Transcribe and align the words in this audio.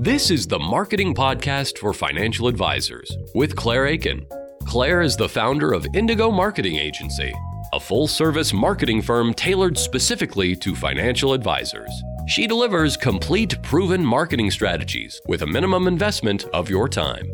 This 0.00 0.30
is 0.30 0.46
the 0.46 0.58
Marketing 0.58 1.14
Podcast 1.14 1.78
for 1.78 1.94
Financial 1.94 2.48
Advisors 2.48 3.10
with 3.34 3.56
Claire 3.56 3.86
Aiken. 3.86 4.26
Claire 4.66 5.00
is 5.00 5.16
the 5.16 5.26
founder 5.26 5.72
of 5.72 5.86
Indigo 5.94 6.30
Marketing 6.30 6.76
Agency, 6.76 7.34
a 7.72 7.80
full 7.80 8.06
service 8.06 8.52
marketing 8.52 9.00
firm 9.00 9.32
tailored 9.32 9.78
specifically 9.78 10.54
to 10.56 10.74
financial 10.74 11.32
advisors. 11.32 11.90
She 12.28 12.46
delivers 12.46 12.94
complete, 12.94 13.62
proven 13.62 14.04
marketing 14.04 14.50
strategies 14.50 15.18
with 15.28 15.40
a 15.40 15.46
minimum 15.46 15.88
investment 15.88 16.44
of 16.52 16.68
your 16.68 16.90
time. 16.90 17.32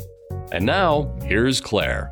And 0.52 0.64
now, 0.64 1.12
here's 1.24 1.60
Claire. 1.60 2.10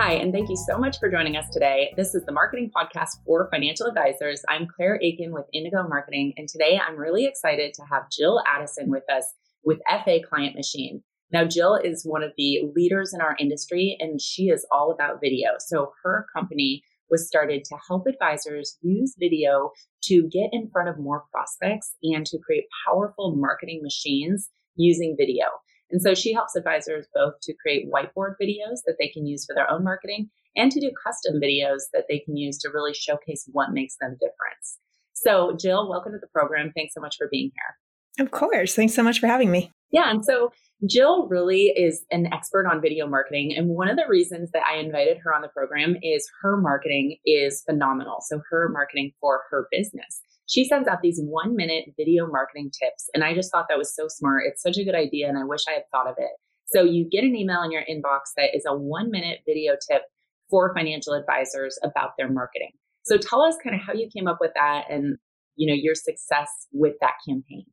Hi, 0.00 0.12
and 0.12 0.32
thank 0.32 0.48
you 0.48 0.56
so 0.56 0.78
much 0.78 1.00
for 1.00 1.10
joining 1.10 1.34
us 1.36 1.50
today. 1.50 1.92
This 1.96 2.14
is 2.14 2.24
the 2.24 2.30
Marketing 2.30 2.70
Podcast 2.70 3.16
for 3.26 3.48
Financial 3.50 3.84
Advisors. 3.84 4.40
I'm 4.48 4.68
Claire 4.68 5.00
Aiken 5.02 5.32
with 5.32 5.46
Indigo 5.52 5.88
Marketing, 5.88 6.32
and 6.36 6.48
today 6.48 6.78
I'm 6.78 6.96
really 6.96 7.24
excited 7.24 7.74
to 7.74 7.82
have 7.90 8.08
Jill 8.08 8.40
Addison 8.46 8.90
with 8.90 9.02
us 9.12 9.24
with 9.64 9.80
FA 10.04 10.20
Client 10.22 10.54
Machine. 10.54 11.02
Now, 11.32 11.46
Jill 11.46 11.74
is 11.74 12.06
one 12.06 12.22
of 12.22 12.30
the 12.38 12.60
leaders 12.76 13.12
in 13.12 13.20
our 13.20 13.34
industry, 13.40 13.96
and 13.98 14.20
she 14.20 14.50
is 14.50 14.64
all 14.70 14.92
about 14.92 15.18
video. 15.20 15.54
So, 15.58 15.90
her 16.04 16.26
company 16.32 16.84
was 17.10 17.26
started 17.26 17.64
to 17.64 17.76
help 17.88 18.06
advisors 18.06 18.78
use 18.80 19.16
video 19.18 19.72
to 20.04 20.28
get 20.28 20.50
in 20.52 20.70
front 20.70 20.90
of 20.90 21.00
more 21.00 21.24
prospects 21.32 21.96
and 22.04 22.24
to 22.26 22.38
create 22.38 22.66
powerful 22.86 23.34
marketing 23.34 23.80
machines 23.82 24.48
using 24.76 25.16
video. 25.18 25.46
And 25.90 26.02
so 26.02 26.14
she 26.14 26.32
helps 26.32 26.54
advisors 26.54 27.06
both 27.14 27.34
to 27.42 27.54
create 27.54 27.90
whiteboard 27.90 28.34
videos 28.42 28.80
that 28.86 28.96
they 28.98 29.08
can 29.08 29.26
use 29.26 29.44
for 29.44 29.54
their 29.54 29.70
own 29.70 29.84
marketing 29.84 30.30
and 30.56 30.70
to 30.72 30.80
do 30.80 30.90
custom 31.04 31.40
videos 31.40 31.82
that 31.92 32.04
they 32.08 32.18
can 32.18 32.36
use 32.36 32.58
to 32.58 32.70
really 32.70 32.94
showcase 32.94 33.48
what 33.52 33.72
makes 33.72 33.96
them 34.00 34.12
difference. 34.20 34.78
So, 35.14 35.56
Jill, 35.58 35.88
welcome 35.88 36.12
to 36.12 36.18
the 36.18 36.28
program. 36.28 36.72
Thanks 36.76 36.94
so 36.94 37.00
much 37.00 37.16
for 37.16 37.28
being 37.30 37.50
here. 37.54 38.24
Of 38.24 38.32
course. 38.32 38.74
Thanks 38.74 38.94
so 38.94 39.02
much 39.02 39.20
for 39.20 39.26
having 39.26 39.50
me. 39.50 39.70
Yeah. 39.90 40.10
And 40.10 40.24
so, 40.24 40.52
Jill 40.88 41.26
really 41.28 41.72
is 41.76 42.04
an 42.10 42.32
expert 42.32 42.66
on 42.66 42.80
video 42.80 43.06
marketing. 43.06 43.54
And 43.56 43.68
one 43.68 43.88
of 43.88 43.96
the 43.96 44.06
reasons 44.08 44.50
that 44.52 44.62
I 44.70 44.78
invited 44.78 45.18
her 45.24 45.34
on 45.34 45.42
the 45.42 45.48
program 45.48 45.96
is 46.02 46.28
her 46.42 46.56
marketing 46.56 47.16
is 47.24 47.62
phenomenal. 47.66 48.18
So, 48.20 48.42
her 48.50 48.68
marketing 48.68 49.12
for 49.20 49.42
her 49.50 49.66
business 49.72 50.20
she 50.48 50.64
sends 50.64 50.88
out 50.88 51.02
these 51.02 51.20
one 51.22 51.54
minute 51.54 51.84
video 51.96 52.26
marketing 52.26 52.70
tips. 52.70 53.08
And 53.14 53.22
I 53.22 53.34
just 53.34 53.52
thought 53.52 53.66
that 53.68 53.78
was 53.78 53.94
so 53.94 54.06
smart. 54.08 54.44
It's 54.46 54.62
such 54.62 54.78
a 54.78 54.84
good 54.84 54.94
idea. 54.94 55.28
And 55.28 55.38
I 55.38 55.44
wish 55.44 55.60
I 55.68 55.72
had 55.72 55.82
thought 55.92 56.08
of 56.08 56.14
it. 56.18 56.30
So 56.66 56.82
you 56.82 57.08
get 57.08 57.24
an 57.24 57.36
email 57.36 57.62
in 57.62 57.70
your 57.70 57.82
inbox 57.82 58.32
that 58.36 58.54
is 58.54 58.64
a 58.66 58.76
one 58.76 59.10
minute 59.10 59.40
video 59.46 59.74
tip 59.90 60.02
for 60.50 60.74
financial 60.74 61.12
advisors 61.12 61.78
about 61.82 62.12
their 62.18 62.30
marketing. 62.30 62.72
So 63.04 63.18
tell 63.18 63.42
us 63.42 63.56
kind 63.62 63.76
of 63.76 63.82
how 63.82 63.92
you 63.92 64.08
came 64.14 64.26
up 64.26 64.38
with 64.40 64.52
that 64.54 64.84
and, 64.90 65.16
you 65.56 65.66
know, 65.66 65.78
your 65.78 65.94
success 65.94 66.50
with 66.72 66.94
that 67.00 67.14
campaign. 67.26 67.64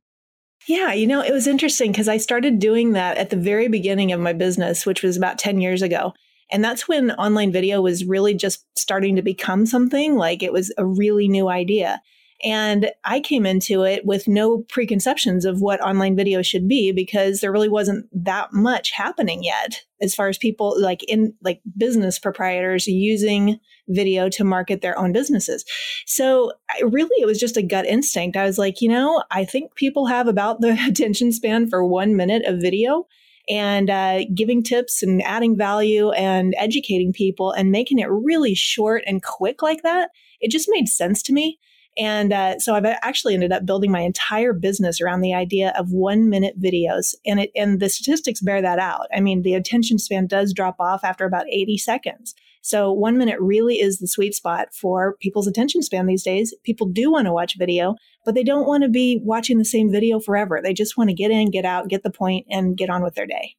Yeah, 0.67 0.93
you 0.93 1.07
know, 1.07 1.21
it 1.21 1.31
was 1.31 1.47
interesting 1.47 1.91
because 1.91 2.07
I 2.07 2.17
started 2.17 2.59
doing 2.59 2.93
that 2.93 3.17
at 3.17 3.29
the 3.29 3.37
very 3.37 3.67
beginning 3.67 4.11
of 4.11 4.19
my 4.19 4.33
business, 4.33 4.85
which 4.85 5.03
was 5.03 5.15
about 5.15 5.37
10 5.37 5.61
years 5.61 5.81
ago. 5.81 6.13
And 6.51 6.63
that's 6.63 6.87
when 6.87 7.11
online 7.11 7.51
video 7.51 7.81
was 7.81 8.05
really 8.05 8.33
just 8.33 8.65
starting 8.77 9.15
to 9.15 9.21
become 9.21 9.65
something 9.65 10.15
like 10.15 10.43
it 10.43 10.53
was 10.53 10.73
a 10.77 10.85
really 10.85 11.27
new 11.27 11.49
idea. 11.49 12.01
And 12.43 12.91
I 13.03 13.21
came 13.21 13.45
into 13.45 13.83
it 13.83 14.05
with 14.05 14.27
no 14.27 14.59
preconceptions 14.69 15.45
of 15.45 15.61
what 15.61 15.81
online 15.81 16.15
video 16.15 16.41
should 16.41 16.67
be 16.67 16.91
because 16.91 17.39
there 17.39 17.51
really 17.51 17.69
wasn't 17.69 18.07
that 18.11 18.51
much 18.51 18.91
happening 18.91 19.43
yet 19.43 19.83
as 20.01 20.13
far 20.13 20.27
as 20.27 20.37
people 20.37 20.75
like 20.79 21.01
in 21.03 21.33
like 21.41 21.61
business 21.77 22.19
proprietors 22.19 22.87
using 22.87 23.59
video 23.87 24.27
to 24.29 24.43
market 24.43 24.81
their 24.81 24.97
own 24.97 25.13
businesses. 25.13 25.63
So 26.05 26.51
I, 26.69 26.83
really 26.83 27.21
it 27.21 27.25
was 27.25 27.39
just 27.39 27.57
a 27.57 27.63
gut 27.63 27.85
instinct. 27.85 28.35
I 28.35 28.45
was 28.45 28.57
like, 28.57 28.81
you 28.81 28.89
know, 28.89 29.23
I 29.31 29.45
think 29.45 29.75
people 29.75 30.07
have 30.07 30.27
about 30.27 30.59
the 30.59 30.77
attention 30.87 31.31
span 31.31 31.69
for 31.69 31.85
1 31.85 32.15
minute 32.15 32.43
of 32.45 32.61
video 32.61 33.07
and 33.47 33.89
uh, 33.89 34.25
giving 34.33 34.63
tips 34.63 35.03
and 35.03 35.21
adding 35.21 35.55
value 35.55 36.11
and 36.11 36.55
educating 36.57 37.13
people 37.13 37.51
and 37.51 37.71
making 37.71 37.99
it 37.99 38.09
really 38.09 38.55
short 38.55 39.03
and 39.05 39.23
quick 39.23 39.61
like 39.61 39.83
that. 39.83 40.09
It 40.41 40.51
just 40.51 40.67
made 40.69 40.87
sense 40.89 41.21
to 41.23 41.33
me. 41.33 41.59
And 41.97 42.33
uh, 42.33 42.59
so 42.59 42.75
I've 42.75 42.85
actually 42.85 43.33
ended 43.33 43.51
up 43.51 43.65
building 43.65 43.91
my 43.91 44.01
entire 44.01 44.53
business 44.53 44.99
around 44.99 45.21
the 45.21 45.33
idea 45.33 45.73
of 45.77 45.91
one 45.91 46.29
minute 46.29 46.59
videos. 46.59 47.15
And 47.25 47.39
it, 47.41 47.51
and 47.55 47.79
the 47.79 47.89
statistics 47.89 48.41
bear 48.41 48.61
that 48.61 48.79
out. 48.79 49.07
I 49.13 49.21
mean, 49.21 49.43
the 49.43 49.53
attention 49.53 49.97
span 49.97 50.27
does 50.27 50.53
drop 50.53 50.75
off 50.79 51.03
after 51.03 51.25
about 51.25 51.47
80 51.49 51.77
seconds. 51.77 52.35
So 52.61 52.91
one 52.91 53.17
minute 53.17 53.39
really 53.39 53.75
is 53.75 53.99
the 53.99 54.07
sweet 54.07 54.33
spot 54.33 54.69
for 54.73 55.15
people's 55.21 55.47
attention 55.47 55.83
span 55.83 56.07
these 56.07 56.23
days. 56.23 56.53
People 56.63 56.87
do 56.87 57.11
want 57.11 57.27
to 57.27 57.31
watch 57.31 57.57
video, 57.57 57.95
but 58.25 58.33
they 58.33 58.43
don't 58.43 58.67
want 58.67 58.83
to 58.83 58.89
be 58.89 59.21
watching 59.23 59.59
the 59.59 59.65
same 59.65 59.91
video 59.91 60.19
forever. 60.19 60.59
They 60.63 60.73
just 60.73 60.97
want 60.97 61.11
to 61.11 61.13
get 61.13 61.29
in, 61.29 61.51
get 61.51 61.63
out, 61.63 61.89
get 61.89 62.01
the 62.01 62.09
point, 62.09 62.47
and 62.49 62.75
get 62.75 62.89
on 62.89 63.03
with 63.03 63.13
their 63.13 63.27
day. 63.27 63.55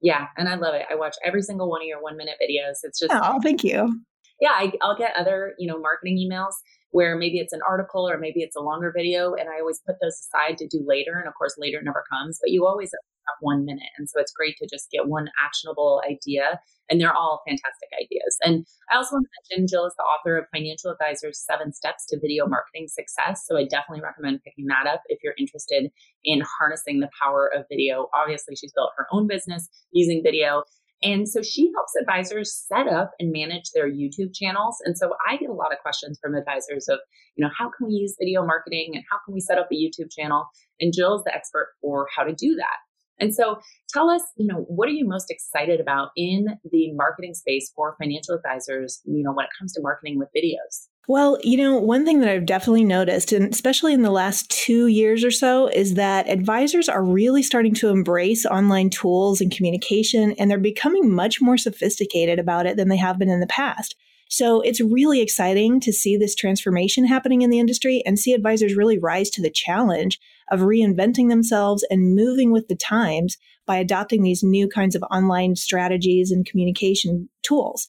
Yeah, 0.00 0.28
and 0.38 0.48
I 0.48 0.54
love 0.54 0.74
it. 0.74 0.86
I 0.90 0.94
watch 0.94 1.16
every 1.22 1.42
single 1.42 1.68
one 1.68 1.82
of 1.82 1.86
your 1.86 2.02
one 2.02 2.16
minute 2.16 2.36
videos. 2.42 2.78
It's 2.82 2.98
just 2.98 3.12
oh, 3.12 3.40
thank 3.42 3.62
you. 3.62 4.02
Yeah, 4.40 4.52
I, 4.52 4.72
I'll 4.80 4.96
get 4.96 5.14
other 5.18 5.52
you 5.58 5.66
know 5.68 5.78
marketing 5.78 6.16
emails 6.16 6.54
where 6.90 7.16
maybe 7.16 7.38
it's 7.38 7.52
an 7.52 7.60
article 7.68 8.08
or 8.08 8.18
maybe 8.18 8.40
it's 8.40 8.56
a 8.56 8.60
longer 8.60 8.92
video. 8.94 9.34
And 9.34 9.48
I 9.48 9.60
always 9.60 9.80
put 9.86 9.96
those 10.02 10.18
aside 10.18 10.58
to 10.58 10.66
do 10.66 10.84
later. 10.86 11.18
And 11.18 11.28
of 11.28 11.34
course, 11.34 11.54
later 11.58 11.80
never 11.82 12.04
comes, 12.10 12.38
but 12.42 12.50
you 12.50 12.66
always 12.66 12.90
have 12.90 13.36
one 13.40 13.64
minute. 13.64 13.90
And 13.98 14.08
so 14.08 14.20
it's 14.20 14.32
great 14.32 14.56
to 14.58 14.68
just 14.70 14.90
get 14.90 15.06
one 15.08 15.28
actionable 15.42 16.02
idea. 16.08 16.60
And 16.88 17.00
they're 17.00 17.14
all 17.14 17.42
fantastic 17.46 17.88
ideas. 17.94 18.36
And 18.42 18.66
I 18.90 18.96
also 18.96 19.14
want 19.14 19.26
to 19.26 19.54
mention 19.54 19.68
Jill 19.68 19.86
is 19.86 19.94
the 19.96 20.02
author 20.02 20.36
of 20.36 20.46
Financial 20.52 20.90
Advisor's 20.90 21.38
Seven 21.38 21.72
Steps 21.72 22.06
to 22.06 22.18
Video 22.18 22.46
Marketing 22.48 22.88
Success. 22.88 23.44
So 23.46 23.56
I 23.56 23.64
definitely 23.64 24.02
recommend 24.02 24.42
picking 24.42 24.66
that 24.66 24.88
up 24.88 25.02
if 25.06 25.20
you're 25.22 25.34
interested 25.38 25.90
in 26.24 26.42
harnessing 26.58 26.98
the 26.98 27.10
power 27.22 27.48
of 27.54 27.66
video. 27.70 28.08
Obviously, 28.12 28.56
she's 28.56 28.72
built 28.72 28.90
her 28.96 29.06
own 29.12 29.28
business 29.28 29.68
using 29.92 30.22
video. 30.24 30.64
And 31.02 31.28
so 31.28 31.40
she 31.42 31.70
helps 31.74 31.92
advisors 32.00 32.52
set 32.52 32.86
up 32.86 33.12
and 33.18 33.32
manage 33.32 33.70
their 33.74 33.90
YouTube 33.90 34.34
channels. 34.34 34.76
And 34.84 34.98
so 34.98 35.12
I 35.26 35.36
get 35.36 35.48
a 35.48 35.54
lot 35.54 35.72
of 35.72 35.78
questions 35.78 36.18
from 36.22 36.34
advisors 36.34 36.88
of, 36.88 36.98
you 37.36 37.44
know, 37.44 37.50
how 37.56 37.70
can 37.70 37.86
we 37.86 37.94
use 37.94 38.16
video 38.18 38.44
marketing 38.44 38.90
and 38.94 39.04
how 39.10 39.18
can 39.24 39.32
we 39.32 39.40
set 39.40 39.58
up 39.58 39.68
a 39.72 39.74
YouTube 39.74 40.10
channel? 40.10 40.46
And 40.78 40.92
Jill's 40.94 41.24
the 41.24 41.34
expert 41.34 41.68
for 41.80 42.06
how 42.14 42.24
to 42.24 42.34
do 42.34 42.54
that. 42.56 42.89
And 43.20 43.34
so 43.34 43.60
tell 43.90 44.08
us, 44.10 44.22
you 44.36 44.46
know, 44.46 44.64
what 44.68 44.88
are 44.88 44.92
you 44.92 45.06
most 45.06 45.30
excited 45.30 45.80
about 45.80 46.10
in 46.16 46.46
the 46.70 46.92
marketing 46.92 47.34
space 47.34 47.70
for 47.74 47.96
financial 48.00 48.34
advisors, 48.34 49.00
you 49.04 49.22
know, 49.22 49.32
when 49.32 49.44
it 49.44 49.50
comes 49.58 49.72
to 49.74 49.82
marketing 49.82 50.18
with 50.18 50.28
videos? 50.36 50.88
Well, 51.08 51.38
you 51.42 51.56
know, 51.56 51.76
one 51.76 52.04
thing 52.04 52.20
that 52.20 52.28
I've 52.28 52.46
definitely 52.46 52.84
noticed, 52.84 53.32
and 53.32 53.52
especially 53.52 53.92
in 53.92 54.02
the 54.02 54.10
last 54.10 54.48
two 54.50 54.86
years 54.86 55.24
or 55.24 55.30
so, 55.30 55.66
is 55.68 55.94
that 55.94 56.28
advisors 56.28 56.88
are 56.88 57.02
really 57.02 57.42
starting 57.42 57.74
to 57.76 57.88
embrace 57.88 58.46
online 58.46 58.90
tools 58.90 59.40
and 59.40 59.50
communication, 59.50 60.32
and 60.38 60.50
they're 60.50 60.58
becoming 60.58 61.12
much 61.12 61.40
more 61.40 61.56
sophisticated 61.56 62.38
about 62.38 62.66
it 62.66 62.76
than 62.76 62.88
they 62.88 62.96
have 62.96 63.18
been 63.18 63.30
in 63.30 63.40
the 63.40 63.46
past. 63.46 63.96
So 64.30 64.60
it's 64.60 64.80
really 64.80 65.20
exciting 65.20 65.80
to 65.80 65.92
see 65.92 66.16
this 66.16 66.36
transformation 66.36 67.04
happening 67.04 67.42
in 67.42 67.50
the 67.50 67.58
industry 67.58 68.00
and 68.06 68.16
see 68.16 68.32
advisors 68.32 68.76
really 68.76 68.96
rise 68.96 69.28
to 69.30 69.42
the 69.42 69.50
challenge 69.50 70.20
of 70.52 70.60
reinventing 70.60 71.28
themselves 71.28 71.84
and 71.90 72.14
moving 72.14 72.52
with 72.52 72.68
the 72.68 72.76
times 72.76 73.36
by 73.66 73.76
adopting 73.76 74.22
these 74.22 74.44
new 74.44 74.68
kinds 74.68 74.94
of 74.94 75.02
online 75.10 75.56
strategies 75.56 76.30
and 76.30 76.46
communication 76.46 77.28
tools. 77.42 77.88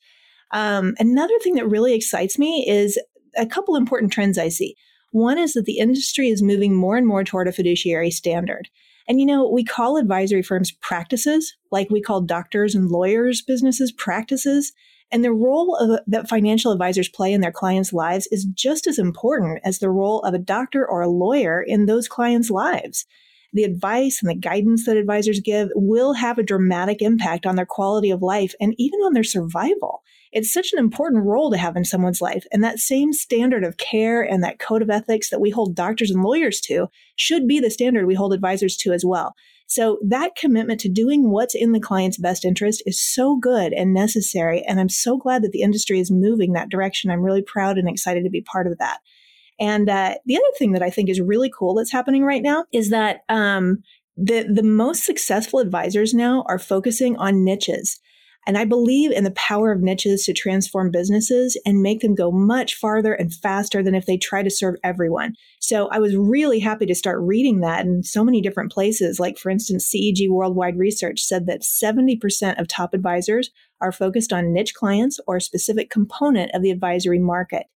Um, 0.49 0.95
another 0.97 1.37
thing 1.43 1.53
that 1.55 1.69
really 1.69 1.93
excites 1.93 2.39
me 2.39 2.67
is 2.67 2.99
a 3.37 3.45
couple 3.45 3.75
important 3.75 4.11
trends 4.11 4.39
I 4.39 4.49
see. 4.49 4.75
One 5.11 5.37
is 5.37 5.53
that 5.53 5.65
the 5.65 5.77
industry 5.77 6.29
is 6.29 6.41
moving 6.41 6.75
more 6.75 6.97
and 6.97 7.05
more 7.05 7.23
toward 7.23 7.49
a 7.49 7.51
fiduciary 7.51 8.09
standard. 8.09 8.67
And 9.07 9.19
you 9.19 9.27
know, 9.27 9.47
we 9.47 9.63
call 9.63 9.97
advisory 9.97 10.41
firms 10.41 10.71
practices, 10.71 11.55
like 11.69 11.91
we 11.91 12.01
call 12.01 12.21
doctors 12.21 12.73
and 12.73 12.89
lawyers 12.89 13.43
businesses 13.43 13.91
practices. 13.91 14.73
And 15.11 15.23
the 15.23 15.33
role 15.33 15.75
of, 15.75 15.99
that 16.07 16.29
financial 16.29 16.71
advisors 16.71 17.09
play 17.09 17.33
in 17.33 17.41
their 17.41 17.51
clients' 17.51 17.91
lives 17.91 18.27
is 18.31 18.45
just 18.45 18.87
as 18.87 18.97
important 18.97 19.59
as 19.63 19.79
the 19.79 19.89
role 19.89 20.21
of 20.21 20.33
a 20.33 20.39
doctor 20.39 20.87
or 20.87 21.01
a 21.01 21.09
lawyer 21.09 21.61
in 21.61 21.85
those 21.85 22.07
clients' 22.07 22.49
lives. 22.49 23.05
The 23.53 23.63
advice 23.63 24.21
and 24.21 24.29
the 24.29 24.35
guidance 24.35 24.85
that 24.85 24.95
advisors 24.95 25.41
give 25.41 25.69
will 25.75 26.13
have 26.13 26.37
a 26.37 26.43
dramatic 26.43 27.01
impact 27.01 27.45
on 27.45 27.57
their 27.57 27.65
quality 27.65 28.09
of 28.09 28.21
life 28.21 28.55
and 28.61 28.73
even 28.77 29.01
on 29.01 29.11
their 29.11 29.25
survival. 29.25 30.03
It's 30.31 30.53
such 30.53 30.71
an 30.71 30.79
important 30.79 31.25
role 31.25 31.51
to 31.51 31.57
have 31.57 31.75
in 31.75 31.83
someone's 31.83 32.21
life. 32.21 32.45
And 32.53 32.63
that 32.63 32.79
same 32.79 33.11
standard 33.11 33.65
of 33.65 33.75
care 33.75 34.21
and 34.21 34.41
that 34.41 34.59
code 34.59 34.81
of 34.81 34.89
ethics 34.89 35.29
that 35.29 35.41
we 35.41 35.49
hold 35.49 35.75
doctors 35.75 36.09
and 36.09 36.23
lawyers 36.23 36.61
to 36.61 36.87
should 37.17 37.45
be 37.45 37.59
the 37.59 37.69
standard 37.69 38.05
we 38.05 38.15
hold 38.15 38.33
advisors 38.33 38.77
to 38.77 38.93
as 38.93 39.03
well. 39.03 39.35
So 39.71 39.99
that 40.05 40.35
commitment 40.35 40.81
to 40.81 40.89
doing 40.89 41.31
what's 41.31 41.55
in 41.55 41.71
the 41.71 41.79
client's 41.79 42.17
best 42.17 42.43
interest 42.43 42.83
is 42.85 42.99
so 43.01 43.37
good 43.37 43.71
and 43.71 43.93
necessary. 43.93 44.65
And 44.67 44.81
I'm 44.81 44.89
so 44.89 45.15
glad 45.15 45.43
that 45.43 45.53
the 45.53 45.61
industry 45.61 46.01
is 46.01 46.11
moving 46.11 46.51
that 46.51 46.67
direction. 46.67 47.09
I'm 47.09 47.21
really 47.21 47.41
proud 47.41 47.77
and 47.77 47.87
excited 47.87 48.25
to 48.25 48.29
be 48.29 48.41
part 48.41 48.67
of 48.67 48.77
that. 48.79 48.99
And 49.61 49.89
uh, 49.89 50.15
the 50.25 50.35
other 50.35 50.43
thing 50.59 50.73
that 50.73 50.83
I 50.83 50.89
think 50.89 51.07
is 51.07 51.21
really 51.21 51.49
cool 51.57 51.73
that's 51.73 51.93
happening 51.93 52.25
right 52.25 52.41
now 52.41 52.65
is 52.73 52.89
that 52.89 53.21
um, 53.29 53.77
the 54.17 54.43
the 54.43 54.61
most 54.61 55.05
successful 55.05 55.59
advisors 55.59 56.13
now 56.13 56.43
are 56.49 56.59
focusing 56.59 57.15
on 57.15 57.45
niches. 57.45 57.97
And 58.47 58.57
I 58.57 58.65
believe 58.65 59.11
in 59.11 59.23
the 59.23 59.31
power 59.31 59.71
of 59.71 59.81
niches 59.81 60.25
to 60.25 60.33
transform 60.33 60.89
businesses 60.89 61.59
and 61.63 61.83
make 61.83 61.99
them 61.99 62.15
go 62.15 62.31
much 62.31 62.73
farther 62.73 63.13
and 63.13 63.31
faster 63.31 63.83
than 63.83 63.93
if 63.93 64.07
they 64.07 64.17
try 64.17 64.41
to 64.41 64.49
serve 64.49 64.75
everyone. 64.83 65.35
So 65.59 65.89
I 65.89 65.99
was 65.99 66.15
really 66.15 66.59
happy 66.59 66.87
to 66.87 66.95
start 66.95 67.19
reading 67.21 67.59
that 67.59 67.85
in 67.85 68.01
so 68.01 68.23
many 68.23 68.41
different 68.41 68.71
places. 68.71 69.19
Like, 69.19 69.37
for 69.37 69.51
instance, 69.51 69.91
CEG 69.93 70.27
Worldwide 70.29 70.77
Research 70.77 71.21
said 71.21 71.45
that 71.45 71.61
70% 71.61 72.59
of 72.59 72.67
top 72.67 72.95
advisors 72.95 73.51
are 73.79 73.91
focused 73.91 74.33
on 74.33 74.53
niche 74.53 74.73
clients 74.73 75.19
or 75.27 75.35
a 75.35 75.41
specific 75.41 75.91
component 75.91 76.51
of 76.55 76.63
the 76.63 76.71
advisory 76.71 77.19
market. 77.19 77.67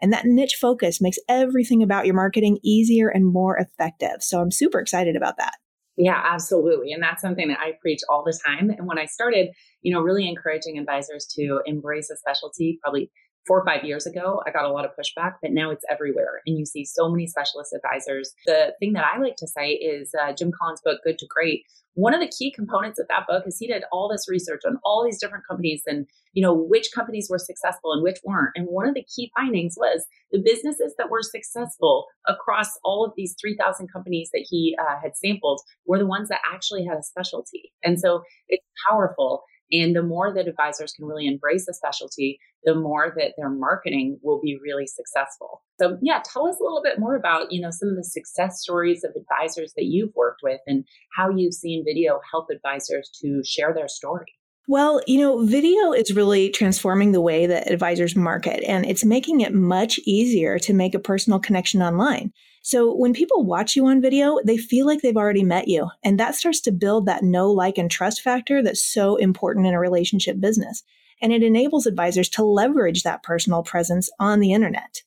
And 0.00 0.12
that 0.12 0.24
niche 0.24 0.56
focus 0.60 1.00
makes 1.00 1.18
everything 1.28 1.82
about 1.82 2.06
your 2.06 2.14
marketing 2.14 2.58
easier 2.62 3.08
and 3.08 3.26
more 3.26 3.56
effective. 3.56 4.20
So 4.20 4.40
I'm 4.40 4.50
super 4.52 4.78
excited 4.78 5.16
about 5.16 5.36
that. 5.38 5.54
Yeah, 5.96 6.20
absolutely. 6.24 6.92
And 6.92 7.02
that's 7.02 7.20
something 7.20 7.48
that 7.48 7.58
I 7.60 7.72
preach 7.80 8.00
all 8.08 8.24
the 8.24 8.36
time. 8.46 8.70
And 8.70 8.86
when 8.86 8.98
I 8.98 9.04
started, 9.04 9.48
you 9.82 9.92
know, 9.92 10.00
really 10.00 10.28
encouraging 10.28 10.78
advisors 10.78 11.26
to 11.36 11.60
embrace 11.66 12.10
a 12.10 12.16
specialty, 12.16 12.78
probably 12.82 13.10
four 13.46 13.60
or 13.60 13.64
five 13.64 13.84
years 13.84 14.06
ago, 14.06 14.42
I 14.46 14.50
got 14.50 14.64
a 14.64 14.72
lot 14.72 14.84
of 14.84 14.92
pushback, 14.92 15.34
but 15.42 15.50
now 15.52 15.70
it's 15.70 15.84
everywhere. 15.90 16.42
And 16.46 16.58
you 16.58 16.64
see 16.64 16.84
so 16.84 17.08
many 17.10 17.26
specialist 17.26 17.74
advisors. 17.74 18.32
The 18.46 18.74
thing 18.78 18.92
that 18.92 19.04
I 19.04 19.18
like 19.18 19.36
to 19.36 19.48
cite 19.48 19.78
is 19.80 20.12
uh, 20.20 20.32
Jim 20.32 20.52
Collins' 20.52 20.80
book, 20.84 21.00
Good 21.04 21.18
to 21.18 21.26
Great. 21.28 21.64
One 21.94 22.14
of 22.14 22.20
the 22.20 22.32
key 22.38 22.50
components 22.50 22.98
of 22.98 23.06
that 23.08 23.26
book 23.28 23.44
is 23.46 23.58
he 23.58 23.66
did 23.66 23.82
all 23.92 24.08
this 24.08 24.26
research 24.26 24.62
on 24.64 24.78
all 24.82 25.04
these 25.04 25.20
different 25.20 25.44
companies 25.46 25.82
and, 25.86 26.06
you 26.32 26.42
know, 26.42 26.54
which 26.54 26.88
companies 26.94 27.28
were 27.28 27.38
successful 27.38 27.92
and 27.92 28.02
which 28.02 28.18
weren't. 28.24 28.52
And 28.54 28.66
one 28.66 28.88
of 28.88 28.94
the 28.94 29.04
key 29.14 29.30
findings 29.36 29.74
was 29.76 30.06
the 30.30 30.42
businesses 30.42 30.94
that 30.96 31.10
were 31.10 31.22
successful 31.22 32.06
across 32.26 32.68
all 32.82 33.04
of 33.04 33.12
these 33.14 33.34
3,000 33.38 33.92
companies 33.92 34.30
that 34.32 34.46
he 34.48 34.74
uh, 34.80 35.00
had 35.02 35.16
sampled 35.16 35.60
were 35.84 35.98
the 35.98 36.06
ones 36.06 36.30
that 36.30 36.40
actually 36.50 36.86
had 36.86 36.96
a 36.96 37.02
specialty. 37.02 37.72
And 37.84 38.00
so 38.00 38.22
it's 38.48 38.64
powerful. 38.88 39.42
And 39.72 39.96
the 39.96 40.02
more 40.02 40.32
that 40.34 40.46
advisors 40.46 40.92
can 40.92 41.06
really 41.06 41.26
embrace 41.26 41.66
a 41.66 41.72
specialty, 41.72 42.38
the 42.64 42.74
more 42.74 43.12
that 43.16 43.32
their 43.36 43.48
marketing 43.48 44.18
will 44.22 44.40
be 44.40 44.58
really 44.62 44.86
successful. 44.86 45.62
So 45.80 45.98
yeah, 46.02 46.20
tell 46.24 46.46
us 46.46 46.60
a 46.60 46.62
little 46.62 46.82
bit 46.82 46.98
more 46.98 47.16
about, 47.16 47.50
you 47.50 47.60
know, 47.60 47.70
some 47.70 47.88
of 47.88 47.96
the 47.96 48.04
success 48.04 48.60
stories 48.60 49.02
of 49.02 49.12
advisors 49.16 49.72
that 49.76 49.86
you've 49.86 50.14
worked 50.14 50.40
with 50.42 50.60
and 50.66 50.84
how 51.16 51.30
you've 51.30 51.54
seen 51.54 51.84
video 51.84 52.20
help 52.30 52.48
advisors 52.52 53.10
to 53.22 53.42
share 53.44 53.72
their 53.74 53.88
story. 53.88 54.26
Well, 54.68 55.00
you 55.08 55.18
know, 55.18 55.44
video 55.44 55.92
is 55.92 56.14
really 56.14 56.50
transforming 56.50 57.10
the 57.10 57.20
way 57.20 57.46
that 57.46 57.70
advisors 57.70 58.14
market, 58.14 58.62
and 58.62 58.86
it's 58.86 59.04
making 59.04 59.40
it 59.40 59.52
much 59.52 59.98
easier 60.04 60.58
to 60.60 60.72
make 60.72 60.94
a 60.94 61.00
personal 61.00 61.40
connection 61.40 61.82
online. 61.82 62.32
So 62.62 62.94
when 62.94 63.12
people 63.12 63.44
watch 63.44 63.74
you 63.74 63.86
on 63.86 64.00
video, 64.00 64.38
they 64.44 64.56
feel 64.56 64.86
like 64.86 65.02
they've 65.02 65.16
already 65.16 65.42
met 65.42 65.66
you. 65.66 65.90
And 66.04 66.18
that 66.18 66.36
starts 66.36 66.60
to 66.62 66.72
build 66.72 67.06
that 67.06 67.24
know, 67.24 67.50
like, 67.50 67.76
and 67.76 67.90
trust 67.90 68.22
factor 68.22 68.62
that's 68.62 68.82
so 68.82 69.16
important 69.16 69.66
in 69.66 69.74
a 69.74 69.80
relationship 69.80 70.40
business. 70.40 70.84
And 71.20 71.32
it 71.32 71.42
enables 71.42 71.86
advisors 71.86 72.28
to 72.30 72.44
leverage 72.44 73.02
that 73.02 73.24
personal 73.24 73.64
presence 73.64 74.08
on 74.20 74.38
the 74.38 74.52
internet. 74.52 75.02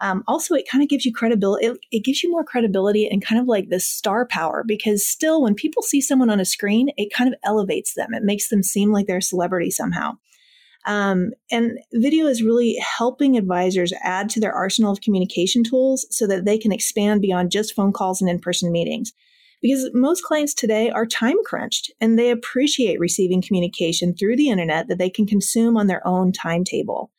Um, 0.00 0.22
also, 0.28 0.54
it 0.54 0.68
kind 0.70 0.82
of 0.82 0.88
gives 0.88 1.04
you 1.04 1.12
credibility. 1.12 1.66
It, 1.66 1.78
it, 1.90 2.04
gives 2.04 2.22
you 2.22 2.30
more 2.30 2.44
credibility 2.44 3.08
and 3.08 3.24
kind 3.24 3.40
of 3.40 3.48
like 3.48 3.68
this 3.68 3.86
star 3.86 4.26
power 4.26 4.62
because 4.66 5.04
still, 5.04 5.42
when 5.42 5.54
people 5.54 5.82
see 5.82 6.00
someone 6.00 6.30
on 6.30 6.38
a 6.38 6.44
screen, 6.44 6.90
it 6.96 7.12
kind 7.12 7.32
of 7.32 7.38
elevates 7.42 7.94
them. 7.94 8.14
It 8.14 8.22
makes 8.22 8.48
them 8.48 8.62
seem 8.62 8.92
like 8.92 9.06
they're 9.06 9.16
a 9.18 9.22
celebrity 9.22 9.70
somehow. 9.70 10.12
Um, 10.86 11.32
and 11.50 11.78
video 11.92 12.26
is 12.26 12.42
really 12.42 12.76
helping 12.76 13.36
advisors 13.36 13.92
add 14.02 14.28
to 14.30 14.40
their 14.40 14.52
arsenal 14.52 14.92
of 14.92 15.00
communication 15.00 15.64
tools 15.64 16.06
so 16.10 16.26
that 16.26 16.44
they 16.44 16.58
can 16.58 16.72
expand 16.72 17.20
beyond 17.20 17.50
just 17.50 17.74
phone 17.74 17.92
calls 17.92 18.20
and 18.20 18.30
in 18.30 18.38
person 18.38 18.72
meetings. 18.72 19.12
Because 19.60 19.90
most 19.92 20.22
clients 20.22 20.54
today 20.54 20.88
are 20.88 21.04
time 21.04 21.36
crunched 21.44 21.90
and 22.00 22.16
they 22.18 22.30
appreciate 22.30 23.00
receiving 23.00 23.42
communication 23.42 24.14
through 24.14 24.36
the 24.36 24.50
internet 24.50 24.86
that 24.88 24.98
they 24.98 25.10
can 25.10 25.26
consume 25.26 25.76
on 25.76 25.88
their 25.88 26.06
own 26.06 26.32
timetable. 26.32 27.10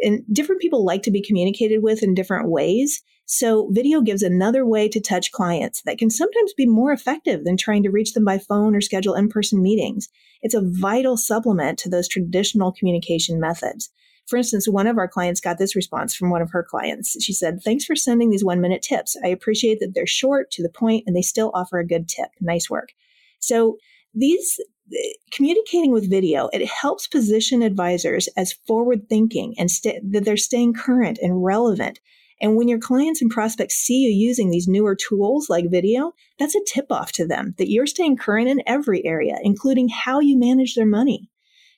And 0.00 0.22
different 0.32 0.62
people 0.62 0.84
like 0.84 1.02
to 1.02 1.10
be 1.10 1.20
communicated 1.20 1.82
with 1.82 2.02
in 2.02 2.14
different 2.14 2.48
ways. 2.48 3.02
So 3.32 3.68
video 3.70 4.00
gives 4.00 4.24
another 4.24 4.66
way 4.66 4.88
to 4.88 5.00
touch 5.00 5.30
clients 5.30 5.82
that 5.82 5.98
can 5.98 6.10
sometimes 6.10 6.52
be 6.52 6.66
more 6.66 6.90
effective 6.90 7.44
than 7.44 7.56
trying 7.56 7.84
to 7.84 7.90
reach 7.90 8.12
them 8.12 8.24
by 8.24 8.38
phone 8.38 8.74
or 8.74 8.80
schedule 8.80 9.14
in-person 9.14 9.62
meetings. 9.62 10.08
It's 10.42 10.52
a 10.52 10.64
vital 10.64 11.16
supplement 11.16 11.78
to 11.78 11.88
those 11.88 12.08
traditional 12.08 12.72
communication 12.72 13.38
methods. 13.38 13.88
For 14.26 14.36
instance, 14.36 14.68
one 14.68 14.88
of 14.88 14.98
our 14.98 15.06
clients 15.06 15.40
got 15.40 15.58
this 15.58 15.76
response 15.76 16.12
from 16.12 16.30
one 16.30 16.42
of 16.42 16.50
her 16.50 16.66
clients. 16.68 17.16
She 17.22 17.32
said, 17.32 17.60
Thanks 17.62 17.84
for 17.84 17.94
sending 17.94 18.30
these 18.30 18.44
one 18.44 18.60
minute 18.60 18.82
tips. 18.82 19.16
I 19.24 19.28
appreciate 19.28 19.78
that 19.78 19.92
they're 19.94 20.08
short, 20.08 20.50
to 20.50 20.62
the 20.64 20.68
point, 20.68 21.04
and 21.06 21.14
they 21.14 21.22
still 21.22 21.52
offer 21.54 21.78
a 21.78 21.86
good 21.86 22.08
tip. 22.08 22.30
Nice 22.40 22.68
work. 22.68 22.88
So 23.38 23.76
these 24.12 24.58
eh, 24.92 25.12
communicating 25.30 25.92
with 25.92 26.10
video, 26.10 26.48
it 26.52 26.66
helps 26.66 27.06
position 27.06 27.62
advisors 27.62 28.28
as 28.36 28.54
forward 28.66 29.08
thinking 29.08 29.54
and 29.56 29.70
st- 29.70 30.10
that 30.10 30.24
they're 30.24 30.36
staying 30.36 30.74
current 30.74 31.20
and 31.22 31.44
relevant 31.44 32.00
and 32.40 32.56
when 32.56 32.68
your 32.68 32.78
clients 32.78 33.20
and 33.20 33.30
prospects 33.30 33.74
see 33.74 33.98
you 33.98 34.10
using 34.10 34.50
these 34.50 34.68
newer 34.68 34.96
tools 34.96 35.50
like 35.50 35.70
video, 35.70 36.12
that's 36.38 36.54
a 36.54 36.64
tip 36.66 36.86
off 36.90 37.12
to 37.12 37.26
them 37.26 37.54
that 37.58 37.70
you're 37.70 37.86
staying 37.86 38.16
current 38.16 38.48
in 38.48 38.62
every 38.66 39.04
area, 39.04 39.36
including 39.42 39.88
how 39.88 40.20
you 40.20 40.38
manage 40.38 40.74
their 40.74 40.86
money. 40.86 41.30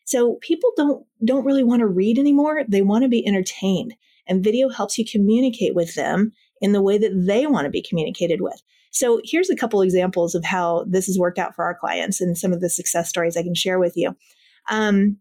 So 0.05 0.38
people 0.41 0.73
don't, 0.76 1.05
don't 1.25 1.44
really 1.44 1.64
want 1.64 1.81
to 1.81 1.87
read 1.87 2.19
anymore. 2.19 2.62
They 2.69 2.82
want 2.82 3.03
to 3.03 3.09
be 3.09 3.26
entertained 3.26 3.94
and 4.26 4.44
video 4.44 4.69
helps 4.69 4.99
you 4.99 5.05
communicate 5.11 5.75
with 5.75 5.94
them 5.94 6.32
in 6.61 6.73
the 6.73 6.82
way 6.82 6.99
that 6.99 7.25
they 7.26 7.47
want 7.47 7.64
to 7.64 7.70
be 7.70 7.82
communicated 7.82 8.41
with. 8.41 8.62
So 8.93 9.20
here's 9.25 9.50
a 9.50 9.56
couple 9.56 9.81
examples 9.82 10.35
of 10.35 10.44
how 10.44 10.85
this 10.88 11.06
has 11.06 11.19
worked 11.19 11.38
out 11.38 11.55
for 11.55 11.64
our 11.64 11.75
clients 11.75 12.20
and 12.20 12.37
some 12.37 12.53
of 12.53 12.61
the 12.61 12.70
success 12.70 13.09
stories 13.09 13.37
I 13.37 13.43
can 13.43 13.55
share 13.55 13.79
with 13.79 13.97
you. 13.97 14.14
Um, 14.70 15.19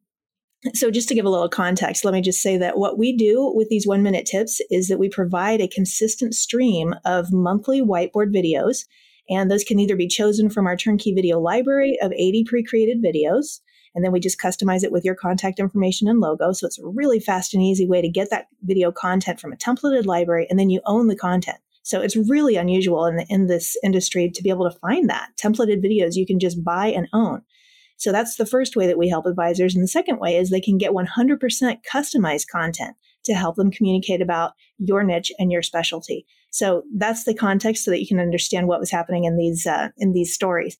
so, 0.75 0.92
just 0.92 1.08
to 1.08 1.16
give 1.16 1.25
a 1.25 1.30
little 1.30 1.50
context, 1.50 2.06
let 2.06 2.13
me 2.13 2.22
just 2.22 2.42
say 2.42 2.56
that 2.58 2.78
what 2.78 2.98
we 3.00 3.18
do 3.18 3.52
with 3.56 3.69
these 3.69 3.88
one 3.88 4.04
minute 4.04 4.28
tips 4.28 4.62
is 4.69 4.90
that 4.90 5.00
we 5.00 5.10
provide 5.10 5.60
a 5.60 5.68
consistent 5.68 6.36
stream 6.36 6.94
of 7.04 7.31
monthly 7.31 7.81
whiteboard 7.81 8.34
videos. 8.34 8.86
And 9.28 9.50
those 9.50 9.63
can 9.63 9.80
either 9.80 9.96
be 9.96 10.08
chosen 10.08 10.50
from 10.50 10.68
our 10.68 10.75
turnkey 10.75 11.13
video 11.13 11.40
library 11.40 11.98
of 12.02 12.12
80 12.12 12.44
pre 12.44 12.63
created 12.63 13.04
videos. 13.04 13.62
And 13.96 14.06
then 14.06 14.12
we 14.12 14.19
just 14.19 14.40
customize 14.40 14.84
it 14.84 14.92
with 14.92 15.04
your 15.04 15.16
contact 15.16 15.60
information 15.60 16.08
and 16.08 16.19
logo. 16.19 16.52
So, 16.52 16.68
it's 16.68 16.78
a 16.78 16.88
really 16.88 17.19
fast 17.19 17.56
and 17.56 17.64
easy 17.64 17.88
way 17.88 18.02
to 18.04 18.10
get 18.10 18.30
that 18.30 18.48
video 18.62 18.92
content 18.92 19.40
from 19.40 19.54
a 19.54 19.57
templated 19.57 20.06
library. 20.06 20.46
And 20.48 20.60
then 20.60 20.69
you 20.69 20.81
own 20.86 21.07
the 21.07 21.16
content. 21.16 21.57
So, 21.81 22.02
it's 22.02 22.16
really 22.16 22.56
unusual 22.56 23.07
in, 23.07 23.16
the, 23.16 23.25
in 23.30 23.48
this 23.48 23.75
industry 23.84 24.30
to 24.30 24.44
be 24.44 24.52
able 24.52 24.69
to 24.69 24.78
find 24.78 25.10
that. 25.10 25.30
Templated 25.42 25.84
videos 25.84 26.12
you 26.14 26.28
can 26.28 26.40
just 26.40 26.64
buy 26.64 26.88
and 26.88 27.07
own. 27.14 27.42
So 28.01 28.12
that's 28.12 28.38
the 28.38 28.48
first 28.48 28.75
way 28.75 28.88
that 28.88 28.98
we 28.98 29.09
help 29.09 29.27
advisors. 29.27 29.75
And 29.75 29.83
the 29.83 29.88
second 29.88 30.18
way 30.18 30.36
is 30.36 30.50
they 30.50 30.59
can 30.59 30.80
get 30.80 30.92
100% 30.92 31.38
customized 31.94 32.48
content 32.51 32.95
to 33.25 33.36
help 33.36 33.57
them 33.57 33.69
communicate 33.69 34.24
about 34.24 34.53
your 34.80 35.03
niche 35.03 35.31
and 35.38 35.51
your 35.51 35.62
specialty. 35.62 36.25
So 36.50 36.81
that's 36.98 37.25
the 37.25 37.36
context 37.36 37.86
so 37.86 37.92
that 37.92 38.01
you 38.01 38.07
can 38.07 38.19
understand 38.19 38.68
what 38.68 38.80
was 38.80 38.90
happening 38.90 39.26
in 39.26 39.37
these 39.37 39.68
uh, 39.68 39.90
in 39.97 40.14
these 40.14 40.33
stories. 40.33 40.78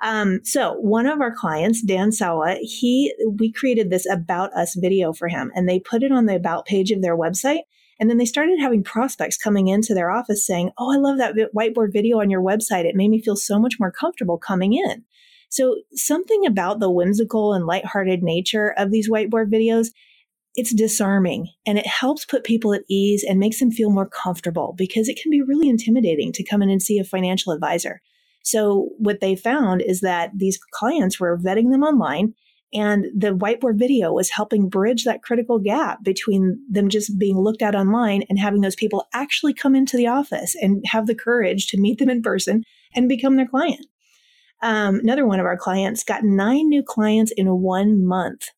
Um, 0.00 0.42
so 0.44 0.74
one 0.74 1.06
of 1.06 1.20
our 1.20 1.34
clients, 1.34 1.82
Dan 1.82 2.12
Sawa, 2.12 2.58
he 2.60 3.12
we 3.28 3.50
created 3.50 3.90
this 3.90 4.08
about 4.08 4.52
us 4.52 4.76
video 4.80 5.12
for 5.12 5.26
him, 5.26 5.50
and 5.56 5.68
they 5.68 5.80
put 5.80 6.04
it 6.04 6.12
on 6.12 6.26
the 6.26 6.36
about 6.36 6.66
page 6.66 6.92
of 6.92 7.02
their 7.02 7.16
website. 7.16 7.62
And 7.98 8.08
then 8.08 8.16
they 8.16 8.26
started 8.26 8.60
having 8.60 8.84
prospects 8.84 9.36
coming 9.36 9.66
into 9.66 9.92
their 9.92 10.12
office 10.12 10.46
saying, 10.46 10.70
"Oh, 10.78 10.92
I 10.92 10.98
love 10.98 11.18
that 11.18 11.34
whiteboard 11.52 11.92
video 11.92 12.20
on 12.20 12.30
your 12.30 12.40
website. 12.40 12.84
It 12.84 12.94
made 12.94 13.10
me 13.10 13.20
feel 13.20 13.36
so 13.36 13.58
much 13.58 13.80
more 13.80 13.90
comfortable 13.90 14.38
coming 14.38 14.72
in." 14.72 15.04
So 15.50 15.76
something 15.92 16.46
about 16.46 16.80
the 16.80 16.90
whimsical 16.90 17.52
and 17.52 17.66
lighthearted 17.66 18.22
nature 18.22 18.72
of 18.76 18.90
these 18.90 19.10
whiteboard 19.10 19.52
videos, 19.52 19.88
it's 20.54 20.74
disarming 20.74 21.48
and 21.66 21.78
it 21.78 21.86
helps 21.86 22.24
put 22.24 22.44
people 22.44 22.72
at 22.72 22.82
ease 22.88 23.24
and 23.28 23.38
makes 23.38 23.60
them 23.60 23.70
feel 23.70 23.90
more 23.90 24.08
comfortable 24.08 24.74
because 24.78 25.08
it 25.08 25.18
can 25.20 25.30
be 25.30 25.42
really 25.42 25.68
intimidating 25.68 26.32
to 26.32 26.44
come 26.44 26.62
in 26.62 26.70
and 26.70 26.82
see 26.82 26.98
a 26.98 27.04
financial 27.04 27.52
advisor. 27.52 28.00
So 28.42 28.90
what 28.98 29.20
they 29.20 29.36
found 29.36 29.82
is 29.82 30.00
that 30.00 30.30
these 30.34 30.58
clients 30.72 31.20
were 31.20 31.38
vetting 31.38 31.70
them 31.70 31.82
online 31.82 32.34
and 32.72 33.06
the 33.16 33.34
whiteboard 33.34 33.78
video 33.78 34.12
was 34.12 34.30
helping 34.30 34.68
bridge 34.68 35.04
that 35.04 35.22
critical 35.22 35.58
gap 35.58 36.04
between 36.04 36.60
them 36.70 36.88
just 36.88 37.18
being 37.18 37.36
looked 37.36 37.62
at 37.62 37.74
online 37.74 38.22
and 38.28 38.38
having 38.38 38.60
those 38.60 38.76
people 38.76 39.08
actually 39.12 39.52
come 39.52 39.74
into 39.74 39.96
the 39.96 40.06
office 40.06 40.54
and 40.60 40.84
have 40.86 41.06
the 41.06 41.14
courage 41.14 41.66
to 41.68 41.80
meet 41.80 41.98
them 41.98 42.08
in 42.08 42.22
person 42.22 42.62
and 42.94 43.08
become 43.08 43.36
their 43.36 43.48
client. 43.48 43.86
Um, 44.62 45.00
another 45.00 45.26
one 45.26 45.40
of 45.40 45.46
our 45.46 45.56
clients 45.56 46.04
got 46.04 46.24
nine 46.24 46.68
new 46.68 46.82
clients 46.82 47.32
in 47.36 47.60
one 47.60 48.04
month 48.04 48.48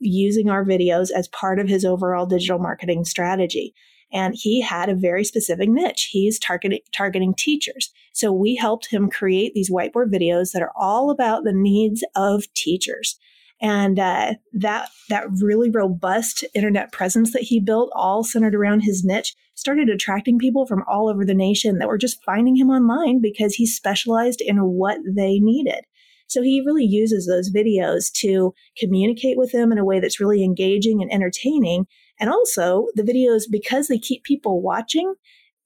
using 0.00 0.50
our 0.50 0.64
videos 0.64 1.10
as 1.10 1.28
part 1.28 1.58
of 1.58 1.68
his 1.68 1.84
overall 1.84 2.26
digital 2.26 2.58
marketing 2.58 3.04
strategy. 3.04 3.74
And 4.12 4.34
he 4.36 4.60
had 4.60 4.88
a 4.88 4.94
very 4.94 5.24
specific 5.24 5.68
niche. 5.68 6.10
He's 6.10 6.38
targeting, 6.38 6.80
targeting 6.94 7.34
teachers. 7.34 7.90
So 8.12 8.30
we 8.30 8.56
helped 8.56 8.90
him 8.90 9.08
create 9.08 9.54
these 9.54 9.70
whiteboard 9.70 10.12
videos 10.12 10.52
that 10.52 10.62
are 10.62 10.72
all 10.76 11.10
about 11.10 11.44
the 11.44 11.52
needs 11.52 12.04
of 12.14 12.52
teachers. 12.54 13.18
And 13.60 13.98
uh, 13.98 14.34
that 14.54 14.88
that 15.08 15.26
really 15.40 15.70
robust 15.70 16.44
internet 16.52 16.90
presence 16.90 17.32
that 17.32 17.42
he 17.42 17.60
built, 17.60 17.92
all 17.94 18.24
centered 18.24 18.56
around 18.56 18.80
his 18.80 19.04
niche, 19.04 19.34
started 19.62 19.88
attracting 19.88 20.40
people 20.40 20.66
from 20.66 20.82
all 20.88 21.08
over 21.08 21.24
the 21.24 21.34
nation 21.34 21.78
that 21.78 21.86
were 21.86 21.96
just 21.96 22.22
finding 22.24 22.56
him 22.56 22.68
online 22.68 23.20
because 23.22 23.54
he 23.54 23.64
specialized 23.64 24.40
in 24.40 24.56
what 24.56 24.98
they 25.06 25.38
needed. 25.38 25.84
So 26.26 26.42
he 26.42 26.64
really 26.66 26.84
uses 26.84 27.28
those 27.28 27.52
videos 27.52 28.10
to 28.14 28.54
communicate 28.76 29.38
with 29.38 29.52
them 29.52 29.70
in 29.70 29.78
a 29.78 29.84
way 29.84 30.00
that's 30.00 30.18
really 30.18 30.42
engaging 30.42 31.00
and 31.00 31.12
entertaining. 31.12 31.86
And 32.18 32.28
also 32.28 32.88
the 32.96 33.04
videos, 33.04 33.44
because 33.48 33.86
they 33.86 33.98
keep 33.98 34.24
people 34.24 34.60
watching, 34.60 35.14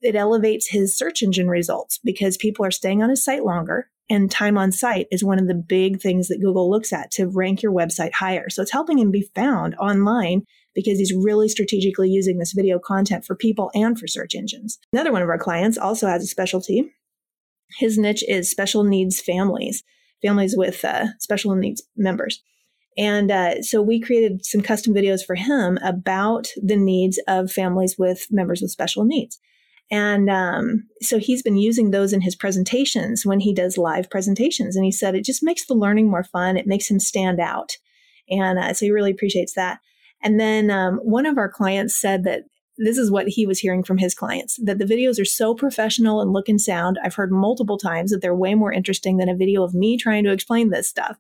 it 0.03 0.15
elevates 0.15 0.69
his 0.69 0.95
search 0.95 1.23
engine 1.23 1.49
results 1.49 1.99
because 2.05 2.37
people 2.37 2.67
are 2.67 2.71
staying 2.71 3.03
on 3.03 3.09
his 3.09 3.25
site 3.25 3.45
longer. 3.45 3.89
And 4.11 4.31
time 4.31 4.59
on 4.59 4.73
site 4.73 5.07
is 5.11 5.25
one 5.25 5.39
of 5.39 5.49
the 5.49 5.55
big 5.55 6.03
things 6.03 6.29
that 6.29 6.43
Google 6.43 6.71
looks 6.71 6.93
at 6.93 7.11
to 7.13 7.29
rank 7.29 7.63
your 7.63 7.73
website 7.73 8.13
higher. 8.13 8.51
So 8.51 8.61
it's 8.61 8.73
helping 8.73 8.99
him 8.99 9.11
be 9.11 9.31
found 9.35 9.75
online 9.77 10.43
because 10.77 10.99
he's 10.99 11.13
really 11.13 11.49
strategically 11.49 12.09
using 12.09 12.39
this 12.39 12.53
video 12.53 12.79
content 12.79 13.25
for 13.25 13.35
people 13.35 13.73
and 13.75 13.99
for 13.99 14.07
search 14.07 14.37
engines. 14.37 14.79
Another 14.93 15.11
one 15.11 15.23
of 15.23 15.29
our 15.29 15.39
clients 15.39 15.77
also 15.77 16.07
has 16.07 16.23
a 16.23 16.27
specialty. 16.27 16.93
His 17.79 17.99
niche 17.99 18.23
is 18.29 18.49
special 18.49 18.85
needs 18.85 19.21
families, 19.21 19.83
families 20.23 20.55
with 20.57 20.85
uh, 20.85 21.07
special 21.19 21.57
needs 21.57 21.83
members. 21.97 22.41
And 22.99 23.31
uh, 23.31 23.63
so 23.63 23.83
we 23.83 24.01
created 24.01 24.45
some 24.45 24.61
custom 24.61 24.95
videos 24.95 25.25
for 25.25 25.35
him 25.35 25.79
about 25.83 26.49
the 26.63 26.77
needs 26.77 27.19
of 27.27 27.51
families 27.51 27.97
with 27.99 28.27
members 28.31 28.63
with 28.63 28.71
special 28.71 29.05
needs. 29.05 29.39
And 29.91 30.29
um, 30.29 30.85
so 31.01 31.19
he's 31.19 31.43
been 31.43 31.57
using 31.57 31.91
those 31.91 32.13
in 32.13 32.21
his 32.21 32.35
presentations 32.35 33.25
when 33.25 33.41
he 33.41 33.55
does 33.55 33.79
live 33.79 34.11
presentations. 34.11 34.77
And 34.77 34.85
he 34.85 34.91
said 34.91 35.15
it 35.15 35.25
just 35.25 35.45
makes 35.45 35.67
the 35.67 35.75
learning 35.75 36.11
more 36.11 36.25
fun. 36.25 36.57
It 36.57 36.67
makes 36.67 36.91
him 36.91 36.99
stand 36.99 37.39
out. 37.39 37.77
And 38.29 38.59
uh, 38.59 38.75
so 38.75 38.87
he 38.87 38.91
really 38.91 39.13
appreciates 39.13 39.55
that. 39.55 39.79
And 40.23 40.41
then 40.41 40.71
um, 40.71 40.97
one 40.99 41.27
of 41.27 41.39
our 41.39 41.49
clients 41.49 42.01
said 42.01 42.25
that 42.25 42.45
this 42.79 42.99
is 42.99 43.11
what 43.11 43.29
he 43.29 43.47
was 43.47 43.59
hearing 43.59 43.83
from 43.83 43.99
his 43.99 44.15
clients 44.15 44.59
that 44.63 44.79
the 44.79 44.85
videos 44.85 45.21
are 45.21 45.25
so 45.25 45.55
professional 45.55 46.21
and 46.21 46.33
look 46.33 46.49
and 46.49 46.61
sound. 46.61 46.99
I've 47.03 47.15
heard 47.15 47.33
multiple 47.33 47.79
times 47.79 48.11
that 48.11 48.21
they're 48.21 48.35
way 48.35 48.55
more 48.55 48.73
interesting 48.73 49.17
than 49.17 49.29
a 49.29 49.37
video 49.37 49.63
of 49.63 49.75
me 49.75 49.97
trying 49.97 50.25
to 50.25 50.33
explain 50.33 50.71
this 50.71 50.89
stuff. 50.89 51.17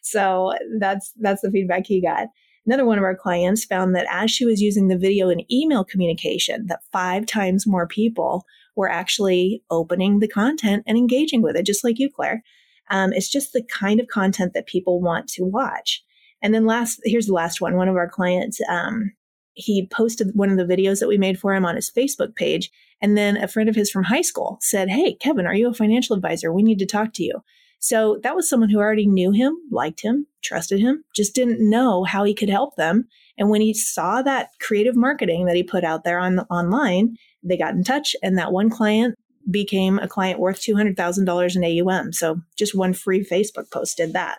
So 0.00 0.52
that's 0.78 1.12
that's 1.18 1.42
the 1.42 1.50
feedback 1.50 1.86
he 1.86 2.02
got. 2.02 2.28
Another 2.66 2.84
one 2.84 2.98
of 2.98 3.04
our 3.04 3.16
clients 3.16 3.64
found 3.64 3.94
that 3.94 4.06
as 4.10 4.30
she 4.30 4.44
was 4.44 4.60
using 4.60 4.88
the 4.88 4.98
video 4.98 5.30
in 5.30 5.50
email 5.50 5.84
communication, 5.84 6.66
that 6.66 6.80
five 6.92 7.24
times 7.24 7.66
more 7.66 7.86
people 7.86 8.44
were 8.76 8.90
actually 8.90 9.62
opening 9.70 10.18
the 10.18 10.28
content 10.28 10.84
and 10.86 10.98
engaging 10.98 11.40
with 11.40 11.56
it, 11.56 11.64
just 11.64 11.82
like 11.82 11.98
you, 11.98 12.10
Claire. 12.14 12.42
Um, 12.90 13.12
it's 13.14 13.30
just 13.30 13.52
the 13.52 13.62
kind 13.62 14.00
of 14.00 14.08
content 14.08 14.52
that 14.52 14.66
people 14.66 15.00
want 15.00 15.28
to 15.30 15.44
watch. 15.44 16.02
And 16.42 16.54
then 16.54 16.66
last, 16.66 17.00
here's 17.04 17.26
the 17.26 17.32
last 17.32 17.60
one. 17.60 17.76
One 17.76 17.88
of 17.88 17.96
our 17.96 18.08
clients, 18.08 18.60
um, 18.68 19.12
he 19.54 19.88
posted 19.88 20.30
one 20.34 20.50
of 20.50 20.56
the 20.56 20.72
videos 20.72 21.00
that 21.00 21.08
we 21.08 21.18
made 21.18 21.38
for 21.38 21.54
him 21.54 21.64
on 21.64 21.74
his 21.74 21.90
Facebook 21.90 22.36
page. 22.36 22.70
And 23.00 23.16
then 23.16 23.36
a 23.36 23.48
friend 23.48 23.68
of 23.68 23.74
his 23.74 23.90
from 23.90 24.04
high 24.04 24.22
school 24.22 24.58
said, 24.60 24.88
Hey, 24.88 25.14
Kevin, 25.14 25.46
are 25.46 25.54
you 25.54 25.68
a 25.68 25.74
financial 25.74 26.14
advisor? 26.14 26.52
We 26.52 26.62
need 26.62 26.78
to 26.78 26.86
talk 26.86 27.12
to 27.14 27.24
you. 27.24 27.42
So 27.80 28.18
that 28.22 28.34
was 28.34 28.48
someone 28.48 28.70
who 28.70 28.78
already 28.78 29.06
knew 29.06 29.30
him, 29.30 29.56
liked 29.70 30.00
him, 30.00 30.26
trusted 30.42 30.80
him, 30.80 31.04
just 31.14 31.34
didn't 31.34 31.68
know 31.68 32.04
how 32.04 32.24
he 32.24 32.34
could 32.34 32.48
help 32.48 32.76
them. 32.76 33.06
And 33.36 33.50
when 33.50 33.60
he 33.60 33.72
saw 33.72 34.20
that 34.22 34.50
creative 34.60 34.96
marketing 34.96 35.46
that 35.46 35.54
he 35.54 35.62
put 35.62 35.84
out 35.84 36.02
there 36.02 36.18
on 36.18 36.40
online, 36.50 37.16
they 37.42 37.56
got 37.56 37.74
in 37.74 37.84
touch 37.84 38.16
and 38.22 38.36
that 38.36 38.52
one 38.52 38.68
client 38.68 39.14
became 39.50 39.98
a 39.98 40.08
client 40.08 40.40
worth 40.40 40.60
$200,000 40.60 41.56
in 41.56 41.88
AUM. 41.88 42.12
So 42.12 42.40
just 42.56 42.74
one 42.74 42.92
free 42.92 43.24
Facebook 43.24 43.70
post 43.70 43.96
did 43.96 44.12
that. 44.12 44.38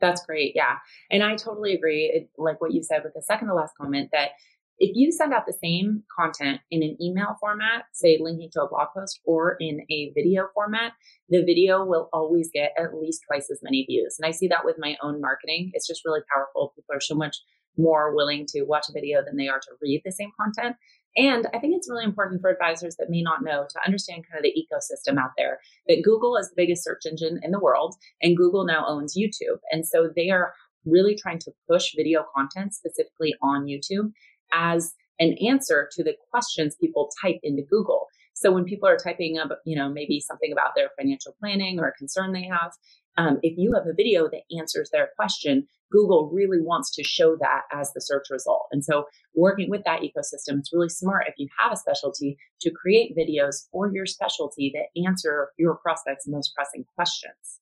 That's 0.00 0.24
great. 0.24 0.52
Yeah. 0.54 0.76
And 1.10 1.22
I 1.22 1.36
totally 1.36 1.74
agree. 1.74 2.04
It, 2.04 2.30
like 2.38 2.60
what 2.60 2.72
you 2.72 2.82
said 2.82 3.02
with 3.04 3.14
the 3.14 3.22
second 3.22 3.48
to 3.48 3.54
last 3.54 3.74
comment 3.80 4.10
that 4.12 4.30
if 4.78 4.94
you 4.94 5.10
send 5.10 5.32
out 5.32 5.44
the 5.46 5.52
same 5.60 6.04
content 6.16 6.60
in 6.70 6.84
an 6.84 6.96
email 7.02 7.36
format, 7.40 7.84
say 7.92 8.16
linking 8.20 8.48
to 8.52 8.62
a 8.62 8.68
blog 8.68 8.88
post 8.96 9.20
or 9.24 9.56
in 9.58 9.80
a 9.90 10.12
video 10.14 10.46
format, 10.54 10.92
the 11.28 11.42
video 11.44 11.84
will 11.84 12.08
always 12.12 12.48
get 12.52 12.72
at 12.78 12.94
least 12.94 13.22
twice 13.26 13.50
as 13.50 13.58
many 13.62 13.84
views. 13.86 14.16
And 14.18 14.26
I 14.26 14.30
see 14.30 14.46
that 14.48 14.64
with 14.64 14.76
my 14.78 14.96
own 15.02 15.20
marketing. 15.20 15.72
It's 15.74 15.86
just 15.86 16.04
really 16.04 16.20
powerful. 16.32 16.72
People 16.76 16.94
are 16.94 17.00
so 17.00 17.16
much 17.16 17.36
more 17.76 18.14
willing 18.14 18.44
to 18.48 18.62
watch 18.62 18.86
a 18.88 18.92
video 18.92 19.22
than 19.24 19.36
they 19.36 19.48
are 19.48 19.60
to 19.60 19.70
read 19.80 20.02
the 20.04 20.12
same 20.12 20.30
content. 20.40 20.76
And 21.18 21.48
I 21.52 21.58
think 21.58 21.74
it's 21.76 21.90
really 21.90 22.04
important 22.04 22.40
for 22.40 22.48
advisors 22.48 22.94
that 22.96 23.10
may 23.10 23.22
not 23.22 23.42
know 23.42 23.66
to 23.68 23.80
understand 23.84 24.24
kind 24.30 24.38
of 24.38 24.44
the 24.44 24.54
ecosystem 24.56 25.18
out 25.18 25.32
there 25.36 25.58
that 25.88 26.04
Google 26.04 26.36
is 26.36 26.48
the 26.48 26.54
biggest 26.56 26.84
search 26.84 27.02
engine 27.06 27.40
in 27.42 27.50
the 27.50 27.58
world 27.58 27.96
and 28.22 28.36
Google 28.36 28.64
now 28.64 28.86
owns 28.86 29.16
YouTube. 29.18 29.58
And 29.72 29.84
so 29.84 30.10
they 30.14 30.30
are 30.30 30.54
really 30.86 31.16
trying 31.16 31.40
to 31.40 31.52
push 31.68 31.92
video 31.96 32.24
content 32.34 32.72
specifically 32.72 33.34
on 33.42 33.66
YouTube 33.66 34.12
as 34.54 34.94
an 35.18 35.34
answer 35.44 35.88
to 35.92 36.04
the 36.04 36.14
questions 36.30 36.76
people 36.80 37.10
type 37.20 37.40
into 37.42 37.64
Google. 37.68 38.06
So 38.34 38.52
when 38.52 38.64
people 38.64 38.88
are 38.88 38.96
typing 38.96 39.38
up, 39.38 39.48
you 39.66 39.76
know, 39.76 39.88
maybe 39.88 40.20
something 40.20 40.52
about 40.52 40.76
their 40.76 40.90
financial 40.96 41.34
planning 41.40 41.80
or 41.80 41.88
a 41.88 41.92
concern 41.94 42.32
they 42.32 42.44
have, 42.44 42.72
um, 43.16 43.38
if 43.42 43.56
you 43.56 43.72
have 43.74 43.86
a 43.86 43.94
video 43.94 44.28
that 44.28 44.42
answers 44.56 44.90
their 44.90 45.10
question, 45.16 45.66
Google 45.90 46.30
really 46.32 46.60
wants 46.60 46.94
to 46.94 47.02
show 47.02 47.36
that 47.36 47.62
as 47.72 47.92
the 47.92 48.00
search 48.00 48.26
result. 48.30 48.66
And 48.72 48.84
so 48.84 49.04
working 49.34 49.70
with 49.70 49.84
that 49.84 50.02
ecosystem, 50.02 50.58
it's 50.58 50.72
really 50.72 50.88
smart 50.88 51.26
if 51.26 51.34
you 51.38 51.48
have 51.58 51.72
a 51.72 51.76
specialty 51.76 52.36
to 52.60 52.70
create 52.70 53.16
videos 53.16 53.68
for 53.72 53.90
your 53.92 54.06
specialty 54.06 54.72
that 54.74 55.00
answer 55.02 55.50
your 55.58 55.76
prospects' 55.76 56.28
most 56.28 56.54
pressing 56.54 56.84
questions. 56.94 57.60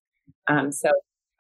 Um, 0.49 0.73
so 0.73 0.91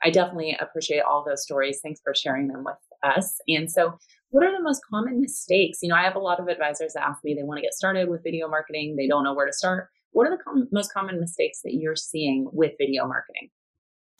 I 0.02 0.10
definitely 0.10 0.56
appreciate 0.60 1.00
all 1.00 1.24
those 1.26 1.42
stories. 1.42 1.80
Thanks 1.82 2.00
for 2.02 2.14
sharing 2.14 2.48
them 2.48 2.64
with 2.64 2.76
us. 3.02 3.40
And 3.48 3.70
so 3.70 3.98
what 4.30 4.44
are 4.44 4.52
the 4.52 4.62
most 4.62 4.82
common 4.88 5.20
mistakes? 5.20 5.78
You 5.82 5.88
know, 5.88 5.96
I 5.96 6.02
have 6.02 6.16
a 6.16 6.20
lot 6.20 6.40
of 6.40 6.48
advisors 6.48 6.92
that 6.94 7.04
ask 7.04 7.24
me 7.24 7.34
they 7.34 7.42
want 7.42 7.58
to 7.58 7.62
get 7.62 7.74
started 7.74 8.08
with 8.08 8.22
video 8.22 8.48
marketing, 8.48 8.96
they 8.96 9.08
don't 9.08 9.24
know 9.24 9.34
where 9.34 9.46
to 9.46 9.52
start. 9.52 9.88
What 10.12 10.26
are 10.26 10.36
the 10.36 10.42
com- 10.42 10.68
most 10.72 10.92
common 10.92 11.20
mistakes 11.20 11.60
that 11.62 11.74
you're 11.74 11.96
seeing 11.96 12.48
with 12.52 12.72
video 12.78 13.06
marketing? 13.06 13.50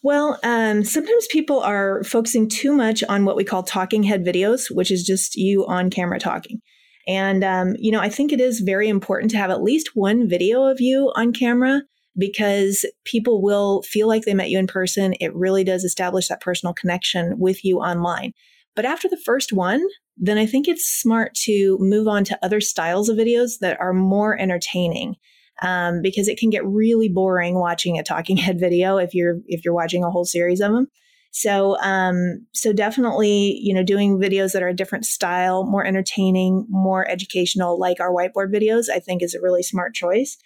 Well, 0.02 0.38
um, 0.44 0.84
sometimes 0.84 1.26
people 1.30 1.60
are 1.60 2.04
focusing 2.04 2.48
too 2.48 2.72
much 2.72 3.02
on 3.04 3.24
what 3.24 3.36
we 3.36 3.44
call 3.44 3.62
talking 3.62 4.02
head 4.02 4.24
videos, 4.24 4.66
which 4.70 4.90
is 4.90 5.02
just 5.02 5.34
you 5.34 5.66
on 5.66 5.90
camera 5.90 6.18
talking. 6.18 6.60
And, 7.08 7.42
um, 7.44 7.74
you 7.78 7.90
know, 7.90 8.00
I 8.00 8.08
think 8.08 8.32
it 8.32 8.40
is 8.40 8.60
very 8.60 8.88
important 8.88 9.30
to 9.32 9.36
have 9.36 9.50
at 9.50 9.62
least 9.62 9.90
one 9.94 10.28
video 10.28 10.64
of 10.64 10.80
you 10.80 11.12
on 11.16 11.32
camera 11.32 11.82
because 12.18 12.84
people 13.04 13.42
will 13.42 13.82
feel 13.82 14.08
like 14.08 14.24
they 14.24 14.34
met 14.34 14.50
you 14.50 14.58
in 14.58 14.66
person. 14.66 15.14
It 15.20 15.34
really 15.34 15.64
does 15.64 15.84
establish 15.84 16.28
that 16.28 16.40
personal 16.40 16.74
connection 16.74 17.38
with 17.38 17.64
you 17.64 17.78
online. 17.78 18.32
But 18.74 18.84
after 18.84 19.08
the 19.08 19.20
first 19.24 19.52
one, 19.52 19.82
then 20.16 20.38
I 20.38 20.46
think 20.46 20.66
it's 20.66 20.86
smart 20.86 21.34
to 21.44 21.76
move 21.80 22.08
on 22.08 22.24
to 22.24 22.38
other 22.42 22.60
styles 22.60 23.08
of 23.08 23.16
videos 23.16 23.58
that 23.60 23.78
are 23.80 23.92
more 23.92 24.38
entertaining. 24.38 25.16
Um, 25.62 26.02
because 26.02 26.28
it 26.28 26.38
can 26.38 26.50
get 26.50 26.66
really 26.66 27.08
boring 27.08 27.54
watching 27.54 27.98
a 27.98 28.02
talking 28.02 28.36
head 28.46 28.60
video 28.60 28.98
if 28.98 29.14
you're 29.14 29.38
if 29.46 29.64
you're 29.64 29.74
watching 29.74 30.04
a 30.04 30.10
whole 30.10 30.24
series 30.24 30.60
of 30.60 30.72
them. 30.72 30.88
So 31.30 31.78
um, 31.80 32.46
so 32.52 32.72
definitely 32.72 33.58
you 33.62 33.74
know 33.74 33.82
doing 33.82 34.18
videos 34.18 34.52
that 34.52 34.62
are 34.62 34.68
a 34.68 34.76
different 34.76 35.06
style, 35.06 35.64
more 35.64 35.84
entertaining, 35.84 36.66
more 36.68 37.08
educational, 37.08 37.78
like 37.78 38.00
our 38.00 38.12
whiteboard 38.12 38.52
videos, 38.54 38.88
I 38.92 39.00
think 39.00 39.22
is 39.22 39.34
a 39.34 39.40
really 39.40 39.62
smart 39.62 39.94
choice. 39.94 40.36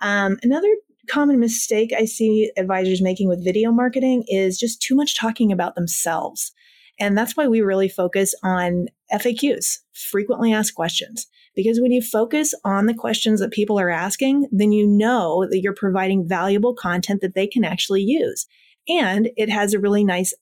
Um, 0.00 0.38
another 0.42 0.68
common 1.08 1.40
mistake 1.40 1.92
I 1.96 2.04
see 2.04 2.50
advisors 2.56 3.02
making 3.02 3.28
with 3.28 3.44
video 3.44 3.72
marketing 3.72 4.24
is 4.28 4.58
just 4.58 4.80
too 4.80 4.94
much 4.94 5.16
talking 5.16 5.50
about 5.50 5.74
themselves. 5.74 6.52
And 7.00 7.16
that's 7.16 7.36
why 7.36 7.46
we 7.48 7.60
really 7.60 7.88
focus 7.88 8.34
on 8.42 8.86
FAQs, 9.12 9.78
frequently 9.92 10.52
asked 10.52 10.74
questions. 10.74 11.26
Because 11.58 11.80
when 11.80 11.90
you 11.90 12.00
focus 12.00 12.54
on 12.64 12.86
the 12.86 12.94
questions 12.94 13.40
that 13.40 13.50
people 13.50 13.80
are 13.80 13.90
asking, 13.90 14.46
then 14.52 14.70
you 14.70 14.86
know 14.86 15.44
that 15.50 15.58
you're 15.60 15.74
providing 15.74 16.28
valuable 16.28 16.72
content 16.72 17.20
that 17.20 17.34
they 17.34 17.48
can 17.48 17.64
actually 17.64 18.02
use. 18.02 18.46
And 18.88 19.30
it 19.36 19.50
has 19.50 19.74
a 19.74 19.80
really 19.80 20.04
nice 20.04 20.32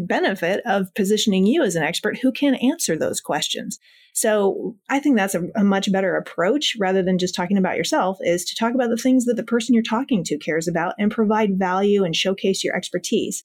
benefit 0.00 0.60
of 0.66 0.92
positioning 0.94 1.46
you 1.46 1.62
as 1.62 1.76
an 1.76 1.82
expert 1.82 2.18
who 2.18 2.30
can 2.30 2.56
answer 2.56 2.94
those 2.94 3.22
questions. 3.22 3.78
So 4.12 4.76
I 4.90 5.00
think 5.00 5.16
that's 5.16 5.34
a, 5.34 5.44
a, 5.56 5.64
much 5.64 5.90
better 5.90 6.14
approach 6.14 6.76
rather 6.78 7.02
than 7.02 7.16
just 7.16 7.34
talking 7.34 7.56
about 7.56 7.78
yourself 7.78 8.18
is 8.20 8.44
to 8.44 8.54
talk 8.54 8.74
about 8.74 8.90
the 8.90 8.98
things 8.98 9.24
that 9.24 9.36
the 9.36 9.44
person 9.44 9.72
you're 9.72 9.82
talking 9.82 10.24
to 10.24 10.36
cares 10.36 10.68
about 10.68 10.92
and 10.98 11.10
provide 11.10 11.58
value 11.58 12.04
and 12.04 12.14
showcase 12.14 12.62
your 12.62 12.76
expertise. 12.76 13.44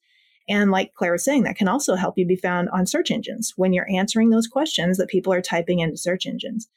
And 0.50 0.70
like 0.70 0.92
Claire 0.92 1.12
was 1.12 1.24
saying, 1.24 1.44
that 1.44 1.56
can 1.56 1.68
also 1.68 1.94
help 1.94 2.18
you 2.18 2.26
be 2.26 2.36
found 2.36 2.68
on 2.74 2.84
search 2.84 3.10
engines 3.10 3.54
when 3.56 3.72
you're 3.72 3.90
answering 3.90 4.28
those 4.28 4.48
questions 4.48 4.98
that 4.98 5.08
people 5.08 5.32
are 5.32 5.40
typing 5.40 5.78
into 5.78 5.96
search 5.96 6.26
engines. 6.26 6.68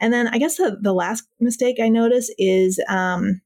And 0.00 0.12
then 0.12 0.28
I 0.28 0.38
guess 0.38 0.56
the, 0.56 0.78
the 0.80 0.94
last 0.94 1.24
mistake 1.38 1.76
I 1.80 1.88
notice 1.88 2.30
is 2.38 2.80
um, 2.88 3.40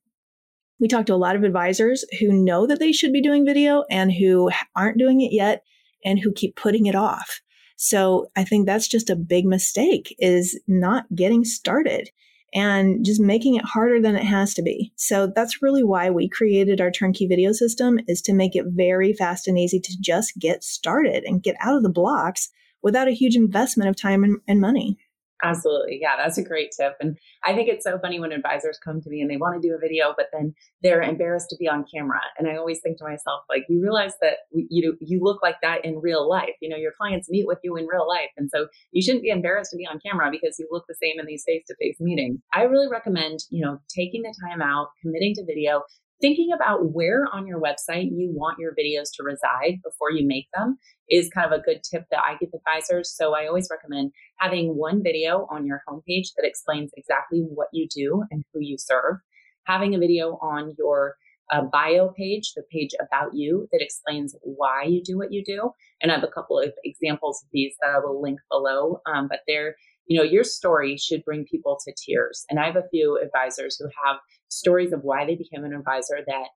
we 0.81 0.89
talk 0.89 1.07
to 1.07 1.15
a 1.15 1.17
lot 1.17 1.37
of 1.37 1.45
advisors 1.45 2.05
who 2.21 2.33
know 2.33 2.67
that 2.67 2.79
they 2.79 2.93
should 2.93 3.13
be 3.13 3.23
doing 3.23 3.45
video 3.45 3.85
and 3.91 4.13
who 4.13 4.51
aren't 4.77 4.99
doing 4.99 5.21
it 5.21 5.33
yet 5.33 5.63
and 6.05 6.19
who 6.19 6.33
keep 6.33 6.57
putting 6.57 6.87
it 6.87 6.95
off. 6.95 7.41
So 7.77 8.31
I 8.37 8.45
think 8.45 8.67
that's 8.67 8.89
just 8.89 9.11
a 9.11 9.17
big 9.17 9.45
mistake 9.45 10.15
is 10.19 10.61
not 10.69 11.07
getting 11.15 11.45
started 11.45 12.11
and 12.55 13.05
just 13.05 13.21
making 13.21 13.57
it 13.57 13.65
harder 13.65 14.01
than 14.01 14.15
it 14.15 14.23
has 14.23 14.55
to 14.55 14.63
be. 14.63 14.93
So 14.95 15.27
that's 15.27 15.61
really 15.61 15.83
why 15.83 16.11
we 16.11 16.29
created 16.29 16.81
our 16.81 16.91
turnkey 16.91 17.27
video 17.27 17.51
system 17.51 17.99
is 18.07 18.23
to 18.23 18.33
make 18.33 18.55
it 18.55 18.67
very 18.69 19.13
fast 19.13 19.49
and 19.49 19.59
easy 19.59 19.81
to 19.81 19.97
just 20.01 20.39
get 20.39 20.63
started 20.63 21.25
and 21.25 21.43
get 21.43 21.57
out 21.59 21.77
of 21.77 21.83
the 21.83 21.89
blocks 21.89 22.51
without 22.81 23.09
a 23.09 23.13
huge 23.13 23.35
investment 23.35 23.89
of 23.89 23.97
time 23.97 24.23
and, 24.23 24.39
and 24.47 24.61
money. 24.61 24.99
Absolutely. 25.45 25.99
Yeah, 26.01 26.17
that's 26.17 26.39
a 26.39 26.43
great 26.43 26.71
tip. 26.77 26.95
And 27.01 27.19
I 27.45 27.55
think 27.55 27.69
it's 27.69 27.85
so 27.85 27.99
funny 27.99 28.19
when 28.19 28.33
advisors 28.33 28.79
come 28.83 29.01
to 29.03 29.11
me 29.11 29.21
and 29.21 29.31
they 29.31 29.37
want 29.37 29.61
to 29.61 29.69
do 29.69 29.75
a 29.75 29.79
video, 29.79 30.15
but 30.17 30.27
then 30.33 30.55
they're 30.83 31.03
embarrassed 31.03 31.51
to 31.51 31.57
be 31.57 31.69
on 31.69 31.85
camera. 31.93 32.21
And 32.39 32.49
I 32.49 32.57
always 32.57 32.81
think 32.81 32.99
to 32.99 33.05
myself, 33.05 33.43
like, 33.51 33.65
you 33.69 33.83
realize 33.83 34.15
that 34.23 34.39
you 34.53 34.97
you 35.01 35.21
look 35.23 35.43
like 35.43 35.57
that 35.63 35.85
in 35.85 36.01
real 36.01 36.29
life. 36.29 36.55
You 36.63 36.71
know, 36.71 36.77
your 36.77 36.93
clients 36.97 37.29
meet 37.29 37.47
with 37.47 37.59
you 37.63 37.77
in 37.77 37.87
real 37.87 38.09
life. 38.09 38.31
And 38.39 38.49
so 38.53 38.69
you 38.93 39.03
shouldn't 39.03 39.23
be 39.23 39.31
embarrassed 39.31 39.71
to 39.73 39.77
be 39.77 39.87
on 39.87 40.01
camera 40.01 40.31
because 40.31 40.57
you 40.59 40.67
look 40.71 40.85
the 40.89 40.97
same 41.03 41.21
in 41.21 41.27
these 41.27 41.45
face 41.47 41.65
to 41.69 41.77
face 41.81 41.97
meetings. 42.01 42.41
I 42.55 42.63
really 42.63 42.89
recommend, 42.91 43.41
you 43.51 43.65
know, 43.65 43.79
taking 43.95 44.23
the 44.23 44.35
time 44.49 44.63
out, 44.63 44.89
committing 45.03 45.35
to 45.35 45.45
video, 45.45 45.83
thinking 46.25 46.52
about 46.54 46.95
where 46.95 47.26
on 47.35 47.47
your 47.47 47.61
website 47.61 48.09
you 48.11 48.33
want 48.33 48.59
your 48.59 48.73
videos 48.73 49.09
to 49.14 49.23
reside 49.23 49.78
before 49.85 50.11
you 50.11 50.26
make 50.26 50.47
them 50.54 50.78
is 51.11 51.28
kind 51.28 51.52
of 51.52 51.61
a 51.61 51.62
good 51.62 51.83
tip 51.83 52.07
that 52.11 52.21
I 52.25 52.37
give 52.40 52.49
advisors. 52.54 53.14
So 53.14 53.35
I 53.35 53.47
always 53.47 53.69
recommend 53.71 54.11
having 54.38 54.75
one 54.75 55.02
video 55.02 55.47
on 55.50 55.66
your 55.66 55.83
homepage 55.87 56.28
that 56.35 56.47
explains 56.47 56.93
exactly 56.97 57.40
what 57.40 57.69
you 57.75 57.87
do 57.95 58.25
and 58.31 58.43
who 58.54 58.61
you 58.62 58.76
serve, 58.78 59.16
having 59.64 59.95
a 59.95 59.99
video 59.99 60.38
on 60.40 60.75
your 60.78 61.16
uh, 61.52 61.61
bio 61.71 62.09
page, 62.16 62.54
the 62.57 62.62
page 62.73 62.93
about 62.99 63.35
you 63.35 63.69
that 63.71 63.83
explains 63.83 64.35
why 64.40 64.85
you 64.85 65.02
do 65.02 65.19
what 65.19 65.31
you 65.31 65.45
do. 65.45 65.73
And 66.00 66.11
I 66.11 66.14
have 66.14 66.25
a 66.25 66.28
couple 66.28 66.59
of 66.59 66.73
examples 66.85 67.43
of 67.43 67.50
these 67.52 67.75
that 67.83 67.90
I 67.90 67.99
will 67.99 68.23
link 68.23 68.38
below. 68.50 69.02
Um, 69.04 69.28
but 69.28 69.40
they're, 69.47 69.76
you 70.07 70.19
know, 70.19 70.25
your 70.25 70.45
story 70.45 70.97
should 70.97 71.25
bring 71.25 71.45
people 71.45 71.79
to 71.85 71.95
tears. 72.07 72.45
And 72.51 72.59
I 72.59 72.67
have 72.67 72.77
a 72.77 72.89
few 72.91 73.19
advisors 73.23 73.77
who 73.79 73.87
have 74.05 74.17
stories 74.49 74.93
of 74.93 75.01
why 75.03 75.25
they 75.25 75.35
became 75.35 75.65
an 75.65 75.75
advisor 75.75 76.19
that 76.27 76.49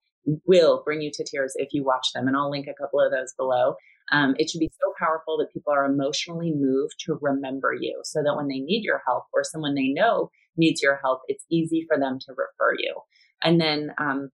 will 0.47 0.83
bring 0.85 1.01
you 1.01 1.11
to 1.15 1.25
tears 1.25 1.55
if 1.57 1.69
you 1.73 1.85
watch 1.85 2.09
them. 2.15 2.29
And 2.29 2.37
I'll 2.37 2.51
link 2.51 2.67
a 2.67 2.75
couple 2.81 3.01
of 3.01 3.11
those 3.11 3.33
below. 3.37 3.75
Um, 4.11 4.35
it 4.39 4.49
should 4.49 4.61
be 4.61 4.71
so 4.81 4.93
powerful 4.99 5.39
that 5.39 5.53
people 5.53 5.73
are 5.73 5.85
emotionally 5.85 6.53
moved 6.55 6.95
to 7.07 7.19
remember 7.21 7.75
you 7.79 8.01
so 8.05 8.23
that 8.23 8.37
when 8.37 8.49
they 8.49 8.59
need 8.59 8.83
your 8.85 9.03
help 9.07 9.25
or 9.35 9.45
someone 9.45 9.75
they 9.75 9.89
know 9.89 10.31
needs 10.57 10.83
your 10.83 10.99
help, 11.03 11.21
it's 11.29 11.45
easy 11.51 11.85
for 11.89 11.99
them 11.99 12.19
to 12.21 12.33
refer 12.33 12.75
you. 12.79 12.95
And 13.43 13.61
then, 13.61 13.93
um, 13.99 14.31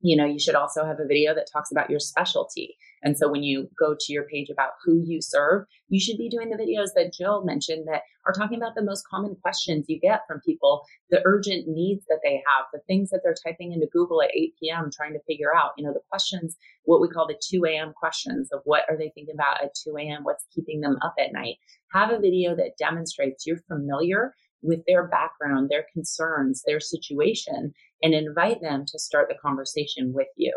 you 0.00 0.16
know, 0.16 0.26
you 0.26 0.38
should 0.38 0.54
also 0.54 0.84
have 0.84 1.00
a 1.00 1.06
video 1.06 1.34
that 1.34 1.48
talks 1.52 1.70
about 1.70 1.90
your 1.90 2.00
specialty. 2.00 2.76
And 3.02 3.16
so 3.16 3.30
when 3.30 3.42
you 3.42 3.68
go 3.78 3.94
to 3.98 4.12
your 4.12 4.24
page 4.24 4.48
about 4.50 4.72
who 4.84 5.02
you 5.04 5.20
serve, 5.20 5.66
you 5.88 6.00
should 6.00 6.18
be 6.18 6.28
doing 6.28 6.50
the 6.50 6.56
videos 6.56 6.88
that 6.94 7.12
Jill 7.12 7.44
mentioned 7.44 7.86
that 7.86 8.02
are 8.26 8.32
talking 8.32 8.58
about 8.58 8.74
the 8.74 8.82
most 8.82 9.06
common 9.08 9.36
questions 9.36 9.86
you 9.88 10.00
get 10.00 10.22
from 10.26 10.40
people, 10.44 10.84
the 11.10 11.22
urgent 11.24 11.68
needs 11.68 12.04
that 12.08 12.20
they 12.24 12.42
have, 12.46 12.66
the 12.72 12.80
things 12.86 13.10
that 13.10 13.20
they're 13.22 13.36
typing 13.46 13.72
into 13.72 13.86
Google 13.92 14.22
at 14.22 14.34
8 14.34 14.54
p.m. 14.60 14.90
trying 14.92 15.12
to 15.12 15.22
figure 15.26 15.54
out, 15.54 15.72
you 15.76 15.84
know, 15.84 15.92
the 15.92 16.00
questions, 16.10 16.56
what 16.84 17.00
we 17.00 17.08
call 17.08 17.26
the 17.26 17.40
2 17.50 17.64
a.m. 17.66 17.92
questions 17.98 18.48
of 18.52 18.60
what 18.64 18.84
are 18.88 18.96
they 18.96 19.12
thinking 19.14 19.34
about 19.34 19.62
at 19.62 19.74
2 19.84 19.96
a.m., 19.98 20.24
what's 20.24 20.46
keeping 20.54 20.80
them 20.80 20.96
up 21.02 21.14
at 21.18 21.32
night. 21.32 21.56
Have 21.92 22.10
a 22.10 22.18
video 22.18 22.56
that 22.56 22.78
demonstrates 22.78 23.46
you're 23.46 23.62
familiar 23.68 24.34
with 24.62 24.80
their 24.86 25.06
background, 25.06 25.68
their 25.70 25.86
concerns, 25.92 26.62
their 26.66 26.80
situation, 26.80 27.72
and 28.02 28.14
invite 28.14 28.60
them 28.60 28.84
to 28.86 28.98
start 28.98 29.28
the 29.28 29.36
conversation 29.40 30.12
with 30.12 30.28
you. 30.36 30.52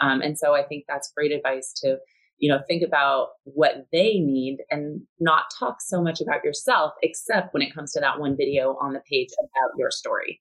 Um, 0.00 0.20
and 0.22 0.38
so 0.38 0.54
I 0.54 0.62
think 0.62 0.84
that's 0.88 1.12
great 1.16 1.32
advice 1.32 1.72
to, 1.82 1.98
you 2.38 2.50
know, 2.50 2.60
think 2.66 2.82
about 2.82 3.28
what 3.44 3.86
they 3.92 4.18
need 4.18 4.58
and 4.70 5.02
not 5.20 5.44
talk 5.58 5.76
so 5.80 6.02
much 6.02 6.20
about 6.20 6.44
yourself, 6.44 6.92
except 7.02 7.52
when 7.52 7.62
it 7.62 7.74
comes 7.74 7.92
to 7.92 8.00
that 8.00 8.18
one 8.18 8.36
video 8.36 8.76
on 8.80 8.92
the 8.92 9.02
page 9.08 9.28
about 9.38 9.78
your 9.78 9.90
story. 9.90 10.40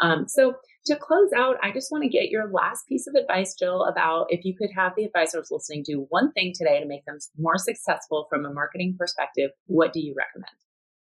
Um, 0.00 0.28
so 0.28 0.54
to 0.86 0.96
close 0.96 1.30
out, 1.36 1.56
I 1.62 1.72
just 1.72 1.90
want 1.90 2.02
to 2.02 2.08
get 2.08 2.30
your 2.30 2.50
last 2.50 2.86
piece 2.88 3.06
of 3.06 3.14
advice, 3.14 3.54
Jill, 3.58 3.84
about 3.84 4.26
if 4.30 4.44
you 4.44 4.54
could 4.56 4.70
have 4.74 4.92
the 4.96 5.04
advisors 5.04 5.48
listening 5.50 5.82
do 5.84 6.06
one 6.08 6.32
thing 6.32 6.52
today 6.54 6.80
to 6.80 6.86
make 6.86 7.04
them 7.04 7.18
more 7.36 7.58
successful 7.58 8.26
from 8.30 8.44
a 8.44 8.52
marketing 8.52 8.96
perspective, 8.98 9.50
what 9.66 9.92
do 9.92 10.00
you 10.00 10.14
recommend? 10.16 10.52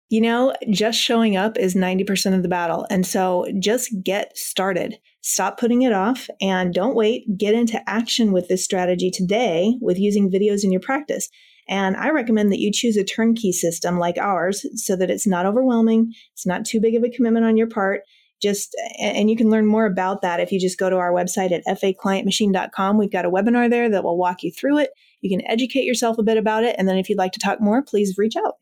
You 0.08 0.20
know, 0.20 0.54
just 0.70 1.00
showing 1.00 1.36
up 1.36 1.56
is 1.56 1.74
90% 1.74 2.34
of 2.34 2.42
the 2.42 2.48
battle. 2.48 2.86
And 2.90 3.06
so 3.06 3.46
just 3.58 3.90
get 4.04 4.36
started. 4.36 4.98
Stop 5.22 5.58
putting 5.58 5.82
it 5.82 5.92
off 5.92 6.28
and 6.40 6.74
don't 6.74 6.96
wait. 6.96 7.38
Get 7.38 7.54
into 7.54 7.80
action 7.88 8.32
with 8.32 8.48
this 8.48 8.64
strategy 8.64 9.10
today 9.10 9.76
with 9.80 9.98
using 9.98 10.30
videos 10.30 10.64
in 10.64 10.72
your 10.72 10.80
practice. 10.80 11.28
And 11.68 11.96
I 11.96 12.10
recommend 12.10 12.50
that 12.50 12.58
you 12.58 12.72
choose 12.72 12.96
a 12.96 13.04
turnkey 13.04 13.52
system 13.52 13.98
like 13.98 14.18
ours 14.18 14.66
so 14.74 14.96
that 14.96 15.10
it's 15.10 15.26
not 15.26 15.46
overwhelming, 15.46 16.12
it's 16.32 16.46
not 16.46 16.64
too 16.64 16.80
big 16.80 16.96
of 16.96 17.04
a 17.04 17.08
commitment 17.08 17.46
on 17.46 17.56
your 17.56 17.68
part. 17.68 18.02
Just 18.42 18.76
and 18.98 19.30
you 19.30 19.36
can 19.36 19.50
learn 19.50 19.66
more 19.66 19.86
about 19.86 20.22
that 20.22 20.40
if 20.40 20.50
you 20.50 20.58
just 20.58 20.78
go 20.78 20.90
to 20.90 20.96
our 20.96 21.12
website 21.12 21.52
at 21.52 21.80
faclientmachine.com. 21.80 22.98
We've 22.98 23.12
got 23.12 23.24
a 23.24 23.30
webinar 23.30 23.70
there 23.70 23.88
that 23.88 24.02
will 24.02 24.18
walk 24.18 24.42
you 24.42 24.50
through 24.50 24.78
it. 24.78 24.90
You 25.20 25.30
can 25.30 25.48
educate 25.48 25.84
yourself 25.84 26.18
a 26.18 26.24
bit 26.24 26.36
about 26.36 26.64
it. 26.64 26.74
And 26.76 26.88
then 26.88 26.98
if 26.98 27.08
you'd 27.08 27.18
like 27.18 27.30
to 27.32 27.40
talk 27.40 27.60
more, 27.60 27.80
please 27.82 28.18
reach 28.18 28.34
out 28.36 28.54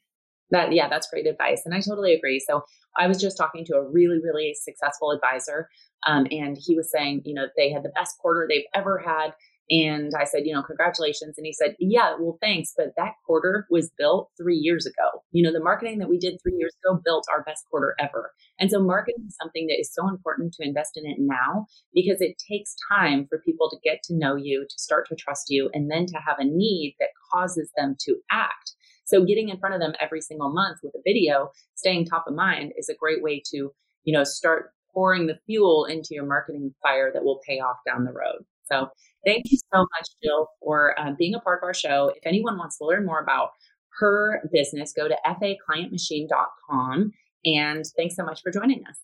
that 0.51 0.73
yeah 0.73 0.89
that's 0.89 1.09
great 1.09 1.27
advice 1.27 1.63
and 1.65 1.75
i 1.75 1.81
totally 1.81 2.15
agree 2.15 2.41
so 2.41 2.63
i 2.97 3.07
was 3.07 3.21
just 3.21 3.37
talking 3.37 3.65
to 3.65 3.75
a 3.75 3.89
really 3.89 4.19
really 4.23 4.55
successful 4.55 5.11
advisor 5.11 5.69
um, 6.07 6.27
and 6.31 6.57
he 6.59 6.77
was 6.77 6.91
saying 6.91 7.23
you 7.25 7.35
know 7.35 7.47
they 7.57 7.71
had 7.71 7.83
the 7.83 7.93
best 7.95 8.19
quarter 8.19 8.47
they've 8.49 8.65
ever 8.75 8.99
had 8.99 9.33
and 9.71 10.13
i 10.19 10.25
said 10.25 10.43
you 10.45 10.55
know 10.55 10.63
congratulations 10.63 11.35
and 11.37 11.47
he 11.47 11.53
said 11.53 11.75
yeah 11.79 12.15
well 12.19 12.39
thanks 12.41 12.73
but 12.77 12.93
that 12.97 13.15
quarter 13.27 13.67
was 13.71 13.91
built 13.97 14.31
three 14.37 14.57
years 14.57 14.87
ago. 14.87 15.23
You 15.33 15.43
know 15.43 15.53
the 15.53 15.63
marketing 15.63 15.99
that 15.99 16.09
we 16.09 16.19
did 16.19 16.41
three 16.43 16.57
years 16.57 16.75
ago 16.83 17.01
built 17.05 17.27
our 17.31 17.43
best 17.45 17.65
quarter 17.71 17.95
ever. 17.99 18.33
And 18.59 18.71
so 18.71 18.83
marketing 18.83 19.25
is 19.27 19.37
something 19.41 19.67
that 19.69 19.79
is 19.79 19.93
so 19.93 20.09
important 20.09 20.53
to 20.55 20.67
invest 20.67 20.97
in 20.97 21.07
it 21.07 21.19
now 21.21 21.67
because 21.95 22.21
it 22.21 22.43
takes 22.51 22.75
time 22.91 23.27
for 23.29 23.43
people 23.47 23.71
to 23.71 23.77
get 23.85 24.03
to 24.05 24.15
know 24.15 24.35
you 24.37 24.67
to 24.69 24.79
start 24.79 25.07
to 25.09 25.17
trust 25.17 25.47
you 25.49 25.71
and 25.73 25.91
then 25.91 26.07
to 26.07 26.17
have 26.27 26.39
a 26.39 26.45
need 26.45 26.97
that 26.99 27.11
causes 27.33 27.71
them 27.77 27.97
to 28.01 28.17
act 28.31 28.75
so 29.11 29.25
getting 29.25 29.49
in 29.49 29.59
front 29.59 29.75
of 29.75 29.81
them 29.81 29.95
every 30.01 30.21
single 30.21 30.53
month 30.53 30.79
with 30.83 30.95
a 30.95 31.03
video, 31.05 31.51
staying 31.75 32.07
top 32.07 32.27
of 32.29 32.35
mind 32.35 32.73
is 32.79 32.89
a 32.89 32.95
great 32.95 33.23
way 33.23 33.43
to, 33.53 33.73
you 34.05 34.13
know, 34.13 34.23
start 34.23 34.71
pouring 34.95 35.27
the 35.27 35.39
fuel 35.47 35.85
into 35.85 36.15
your 36.15 36.27
marketing 36.27 36.73
fire 36.81 37.11
that 37.13 37.25
will 37.25 37.41
pay 37.47 37.59
off 37.59 37.77
down 37.87 38.05
the 38.05 38.13
road. 38.13 38.45
So 38.71 38.89
thank 39.27 39.51
you 39.51 39.59
so 39.73 39.81
much, 39.81 40.09
Jill, 40.23 40.49
for 40.63 40.95
um, 40.99 41.17
being 41.19 41.35
a 41.35 41.41
part 41.41 41.61
of 41.61 41.67
our 41.67 41.75
show. 41.75 42.13
If 42.15 42.25
anyone 42.25 42.57
wants 42.57 42.79
to 42.79 42.87
learn 42.87 43.05
more 43.05 43.21
about 43.21 43.51
her 43.99 44.49
business, 44.53 44.93
go 44.93 45.09
to 45.09 45.17
faclientmachine.com. 45.27 47.13
And 47.45 47.85
thanks 47.97 48.15
so 48.15 48.25
much 48.25 48.43
for 48.43 48.53
joining 48.53 48.87
us. 48.87 48.97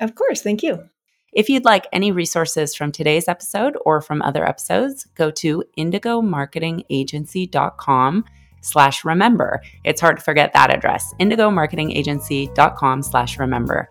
Of 0.00 0.14
course. 0.14 0.42
Thank 0.42 0.62
you. 0.62 0.84
If 1.32 1.48
you'd 1.48 1.64
like 1.64 1.86
any 1.92 2.12
resources 2.12 2.74
from 2.74 2.92
today's 2.92 3.28
episode 3.28 3.78
or 3.84 4.02
from 4.02 4.22
other 4.22 4.46
episodes, 4.46 5.06
go 5.14 5.30
to 5.32 5.64
indigomarketingagency.com 5.78 8.24
slash 8.60 9.04
remember. 9.04 9.62
It's 9.84 10.00
hard 10.00 10.18
to 10.18 10.22
forget 10.22 10.52
that 10.52 10.72
address, 10.74 11.14
indigomarketingagency.com 11.20 13.02
slash 13.02 13.38
remember. 13.38 13.88